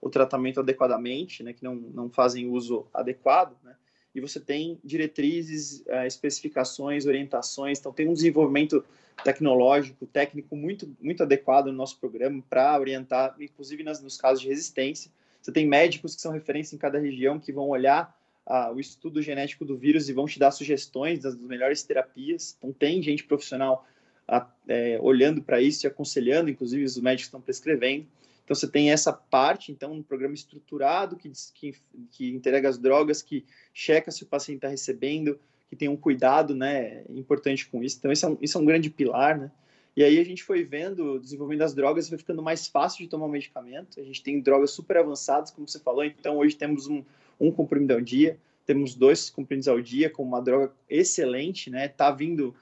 o 0.00 0.08
tratamento 0.08 0.60
adequadamente, 0.60 1.42
né, 1.42 1.52
que 1.52 1.62
não, 1.62 1.74
não 1.74 2.10
fazem 2.10 2.48
uso 2.48 2.86
adequado, 2.92 3.54
né? 3.62 3.76
e 4.14 4.20
você 4.20 4.40
tem 4.40 4.78
diretrizes, 4.82 5.80
uh, 5.80 6.06
especificações, 6.06 7.06
orientações. 7.06 7.78
Então, 7.78 7.92
tem 7.92 8.08
um 8.08 8.12
desenvolvimento 8.12 8.84
tecnológico, 9.22 10.06
técnico 10.06 10.56
muito, 10.56 10.90
muito 11.00 11.22
adequado 11.22 11.66
no 11.66 11.72
nosso 11.72 11.98
programa 11.98 12.42
para 12.48 12.78
orientar, 12.78 13.36
inclusive 13.38 13.82
nas, 13.82 14.02
nos 14.02 14.16
casos 14.16 14.40
de 14.40 14.48
resistência. 14.48 15.10
Você 15.40 15.52
tem 15.52 15.66
médicos 15.66 16.14
que 16.14 16.20
são 16.20 16.32
referência 16.32 16.74
em 16.74 16.78
cada 16.78 16.98
região 16.98 17.38
que 17.38 17.52
vão 17.52 17.68
olhar 17.68 18.16
uh, 18.46 18.74
o 18.74 18.80
estudo 18.80 19.22
genético 19.22 19.64
do 19.64 19.76
vírus 19.76 20.08
e 20.08 20.12
vão 20.12 20.26
te 20.26 20.38
dar 20.38 20.50
sugestões 20.50 21.20
das, 21.20 21.36
melhores 21.36 21.82
terapias. 21.82 22.56
Então, 22.58 22.72
tem 22.72 23.02
gente 23.02 23.24
profissional 23.24 23.86
uh, 24.28 24.46
é, 24.68 24.98
olhando 25.00 25.42
para 25.42 25.60
isso 25.60 25.86
e 25.86 25.88
aconselhando, 25.88 26.50
inclusive 26.50 26.84
os 26.84 26.96
médicos 26.98 27.26
estão 27.26 27.40
prescrevendo. 27.40 28.06
Então 28.50 28.58
você 28.58 28.66
tem 28.66 28.90
essa 28.90 29.12
parte, 29.12 29.70
então, 29.70 29.92
um 29.92 30.02
programa 30.02 30.34
estruturado 30.34 31.14
que, 31.14 31.30
que, 31.54 31.76
que 32.10 32.30
entrega 32.34 32.68
as 32.68 32.78
drogas, 32.78 33.22
que 33.22 33.44
checa 33.72 34.10
se 34.10 34.24
o 34.24 34.26
paciente 34.26 34.56
está 34.56 34.66
recebendo, 34.66 35.38
que 35.68 35.76
tem 35.76 35.88
um 35.88 35.96
cuidado, 35.96 36.52
né, 36.52 37.04
importante 37.10 37.68
com 37.68 37.80
isso. 37.80 37.98
Então 37.98 38.10
isso 38.10 38.26
é 38.26 38.28
um, 38.28 38.38
isso 38.40 38.58
é 38.58 38.60
um 38.60 38.64
grande 38.64 38.90
pilar, 38.90 39.38
né? 39.38 39.52
E 39.96 40.04
aí 40.04 40.18
a 40.18 40.24
gente 40.24 40.42
foi 40.42 40.62
vendo, 40.62 41.18
desenvolvendo 41.18 41.62
as 41.62 41.74
drogas, 41.74 42.08
foi 42.08 42.18
ficando 42.18 42.42
mais 42.42 42.66
fácil 42.66 43.04
de 43.04 43.08
tomar 43.08 43.26
o 43.26 43.28
medicamento. 43.28 44.00
A 44.00 44.04
gente 44.04 44.22
tem 44.22 44.40
drogas 44.40 44.70
super 44.70 44.96
avançadas, 44.98 45.50
como 45.50 45.68
você 45.68 45.80
falou. 45.80 46.04
Então 46.04 46.38
hoje 46.38 46.56
temos 46.56 46.86
um, 46.86 47.02
um 47.40 47.50
comprimido 47.50 47.94
ao 47.94 48.00
dia, 48.00 48.38
temos 48.64 48.94
dois 48.94 49.30
comprimidos 49.30 49.68
ao 49.68 49.80
dia 49.80 50.08
com 50.08 50.22
uma 50.22 50.40
droga 50.40 50.72
excelente, 50.88 51.70
né? 51.70 51.88
Tá 51.88 52.10
vindo 52.10 52.54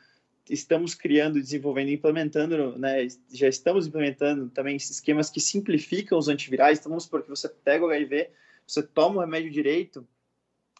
estamos 0.50 0.94
criando, 0.94 1.40
desenvolvendo, 1.40 1.90
implementando, 1.90 2.78
né, 2.78 3.06
já 3.30 3.48
estamos 3.48 3.86
implementando 3.86 4.48
também 4.48 4.76
esquemas 4.76 5.30
que 5.30 5.40
simplificam 5.40 6.18
os 6.18 6.28
antivirais. 6.28 6.78
Então, 6.78 6.90
vamos 6.90 7.04
supor 7.04 7.22
que 7.22 7.28
você 7.28 7.48
pega 7.48 7.84
o 7.84 7.90
HIV, 7.90 8.30
você 8.66 8.82
toma 8.82 9.16
o 9.16 9.20
remédio 9.20 9.50
direito, 9.50 10.06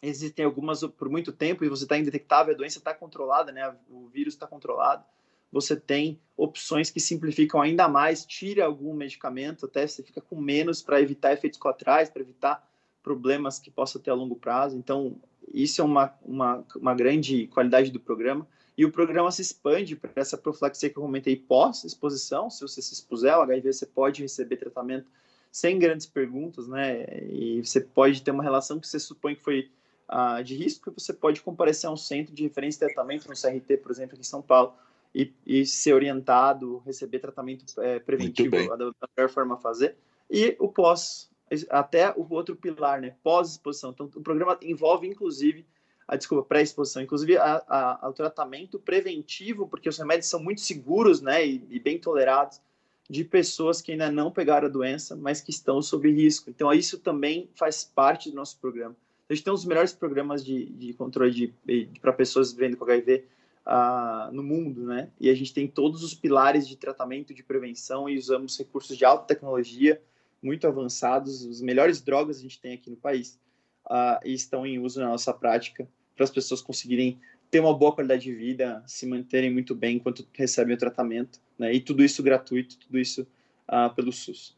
existem 0.01 0.45
algumas 0.45 0.81
por 0.81 1.09
muito 1.09 1.31
tempo 1.31 1.63
e 1.63 1.69
você 1.69 1.83
está 1.83 1.97
indetectável, 1.97 2.53
a 2.53 2.57
doença 2.57 2.79
está 2.79 2.93
controlada, 2.93 3.51
né, 3.51 3.75
o 3.89 4.07
vírus 4.07 4.33
está 4.33 4.47
controlado. 4.47 5.03
Você 5.51 5.75
tem 5.75 6.19
opções 6.37 6.89
que 6.89 6.99
simplificam 6.99 7.61
ainda 7.61 7.87
mais, 7.87 8.25
tira 8.25 8.65
algum 8.65 8.93
medicamento, 8.93 9.65
até 9.65 9.85
você 9.85 10.03
fica 10.03 10.21
com 10.21 10.39
menos 10.39 10.81
para 10.81 11.01
evitar 11.01 11.33
efeitos 11.33 11.59
colaterais, 11.59 12.09
para 12.09 12.21
evitar 12.21 12.67
problemas 13.01 13.59
que 13.59 13.71
possa 13.71 13.99
ter 13.99 14.11
a 14.11 14.13
longo 14.13 14.35
prazo. 14.35 14.77
Então, 14.77 15.15
isso 15.53 15.81
é 15.81 15.83
uma, 15.83 16.13
uma, 16.23 16.63
uma 16.75 16.93
grande 16.93 17.47
qualidade 17.47 17.91
do 17.91 17.99
programa. 17.99 18.47
E 18.77 18.85
o 18.85 18.91
programa 18.91 19.29
se 19.31 19.41
expande 19.41 19.95
para 19.95 20.11
essa 20.15 20.37
profilaxia 20.37 20.89
que 20.89 20.97
eu 20.97 21.03
comentei 21.03 21.35
pós-exposição. 21.35 22.49
Se 22.49 22.61
você 22.61 22.81
se 22.81 22.93
expuser 22.93 23.33
ao 23.33 23.41
HIV, 23.41 23.73
você 23.73 23.85
pode 23.85 24.21
receber 24.21 24.57
tratamento 24.57 25.11
sem 25.51 25.77
grandes 25.77 26.05
perguntas, 26.05 26.67
né? 26.67 27.05
E 27.29 27.61
você 27.65 27.81
pode 27.81 28.21
ter 28.21 28.31
uma 28.31 28.43
relação 28.43 28.79
que 28.79 28.87
você 28.87 28.99
supõe 28.99 29.35
que 29.35 29.41
foi 29.41 29.69
uh, 30.09 30.43
de 30.43 30.55
risco, 30.55 30.89
e 30.89 30.93
você 30.93 31.11
pode 31.11 31.41
comparecer 31.41 31.89
a 31.89 31.93
um 31.93 31.97
centro 31.97 32.33
de 32.33 32.43
referência 32.43 32.87
de 32.87 32.93
tratamento, 32.93 33.27
no 33.27 33.33
CRT, 33.33 33.77
por 33.77 33.91
exemplo, 33.91 34.13
aqui 34.13 34.21
em 34.21 34.23
São 34.23 34.41
Paulo, 34.41 34.73
e, 35.13 35.33
e 35.45 35.65
ser 35.65 35.93
orientado, 35.93 36.79
receber 36.85 37.19
tratamento 37.19 37.65
é, 37.81 37.99
preventivo 37.99 38.55
da, 38.69 38.75
da 38.75 39.09
melhor 39.17 39.29
forma 39.29 39.55
a 39.55 39.57
fazer. 39.57 39.95
E 40.29 40.55
o 40.59 40.67
pós, 40.67 41.29
até 41.69 42.11
o 42.11 42.25
outro 42.29 42.55
pilar, 42.55 43.01
né? 43.01 43.15
Pós-exposição. 43.23 43.91
Então, 43.91 44.09
o 44.15 44.21
programa 44.21 44.57
envolve, 44.61 45.07
inclusive, 45.07 45.65
a 46.07 46.15
desculpa, 46.15 46.43
pré-exposição, 46.43 47.03
inclusive 47.03 47.37
a, 47.37 47.63
a, 47.67 48.09
o 48.09 48.13
tratamento 48.13 48.79
preventivo, 48.79 49.67
porque 49.67 49.87
os 49.87 49.97
remédios 49.97 50.27
são 50.27 50.41
muito 50.41 50.61
seguros, 50.61 51.21
né, 51.21 51.45
e, 51.45 51.63
e, 51.69 51.79
bem 51.79 51.99
tolerados 51.99 52.59
de 53.07 53.23
pessoas 53.23 53.79
que 53.79 53.91
ainda 53.91 54.11
não 54.11 54.31
pegaram 54.31 54.67
a 54.67 54.71
doença, 54.71 55.15
mas 55.15 55.39
que 55.39 55.51
estão 55.51 55.81
sob 55.83 56.11
risco. 56.11 56.49
Então, 56.49 56.73
isso 56.73 56.97
também 56.97 57.47
faz 57.53 57.83
parte 57.83 58.31
do 58.31 58.35
nosso 58.35 58.59
programa. 58.59 58.95
A 59.29 59.33
gente 59.33 59.43
tem 59.43 59.53
um 59.53 59.55
dos 59.55 59.65
melhores 59.65 59.93
programas 59.93 60.43
de, 60.43 60.65
de 60.65 60.93
controle 60.93 61.31
de, 61.31 61.53
de 61.63 61.99
para 61.99 62.11
pessoas 62.11 62.51
vivendo 62.51 62.75
com 62.75 62.85
HIV 62.85 63.25
uh, 63.65 64.31
no 64.31 64.43
mundo, 64.43 64.85
né? 64.85 65.09
E 65.19 65.29
a 65.29 65.35
gente 65.35 65.53
tem 65.53 65.67
todos 65.67 66.03
os 66.03 66.13
pilares 66.13 66.67
de 66.67 66.75
tratamento, 66.75 67.33
de 67.33 67.43
prevenção 67.43 68.09
e 68.09 68.17
usamos 68.17 68.57
recursos 68.57 68.97
de 68.97 69.05
alta 69.05 69.25
tecnologia 69.25 70.01
muito 70.41 70.67
avançados. 70.67 71.45
As 71.45 71.61
melhores 71.61 72.01
drogas 72.01 72.37
a 72.37 72.41
gente 72.41 72.59
tem 72.59 72.73
aqui 72.73 72.89
no 72.89 72.97
país 72.97 73.39
uh, 73.85 74.19
e 74.25 74.33
estão 74.33 74.65
em 74.65 74.79
uso 74.79 74.99
na 74.99 75.09
nossa 75.09 75.33
prática 75.33 75.87
para 76.15 76.23
as 76.23 76.31
pessoas 76.31 76.61
conseguirem 76.61 77.19
ter 77.49 77.59
uma 77.59 77.73
boa 77.73 77.93
qualidade 77.93 78.23
de 78.23 78.33
vida, 78.33 78.83
se 78.85 79.07
manterem 79.07 79.51
muito 79.51 79.73
bem 79.73 79.95
enquanto 79.95 80.27
recebem 80.33 80.75
o 80.75 80.77
tratamento, 80.77 81.39
né? 81.57 81.73
E 81.73 81.79
tudo 81.79 82.03
isso 82.03 82.21
gratuito, 82.21 82.77
tudo 82.77 82.99
isso 82.99 83.27
uh, 83.67 83.93
pelo 83.95 84.11
SUS. 84.11 84.55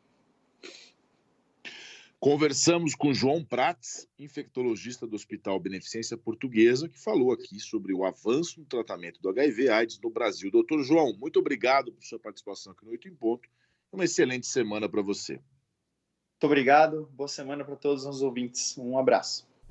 Conversamos 2.22 2.94
com 2.94 3.12
João 3.16 3.44
Prats, 3.44 4.08
infectologista 4.20 5.08
do 5.08 5.16
Hospital 5.16 5.60
Beneficência 5.60 6.16
Portuguesa, 6.16 6.88
que 6.88 7.00
falou 7.00 7.32
aqui 7.32 7.60
sobre 7.60 7.96
o 7.96 8.06
avanço 8.06 8.60
no 8.60 8.66
tratamento 8.68 9.20
do 9.20 9.28
HIV/AIDS 9.28 10.00
no 10.00 10.12
Brasil. 10.12 10.52
Doutor 10.52 10.84
João, 10.84 11.18
muito 11.18 11.40
obrigado 11.40 11.92
por 11.92 12.04
sua 12.04 12.20
participação 12.20 12.74
aqui 12.74 12.86
no 12.86 12.92
Oito 12.92 13.08
em 13.08 13.16
Ponto. 13.16 13.50
Uma 13.92 14.04
excelente 14.04 14.46
semana 14.46 14.88
para 14.88 15.02
você. 15.02 15.34
Muito 15.34 16.44
obrigado. 16.44 17.10
Boa 17.12 17.28
semana 17.28 17.66
para 17.66 17.76
todos 17.76 18.06
os 18.06 18.22
ouvintes. 18.22 18.78
Um 18.78 19.00
abraço. 19.00 19.51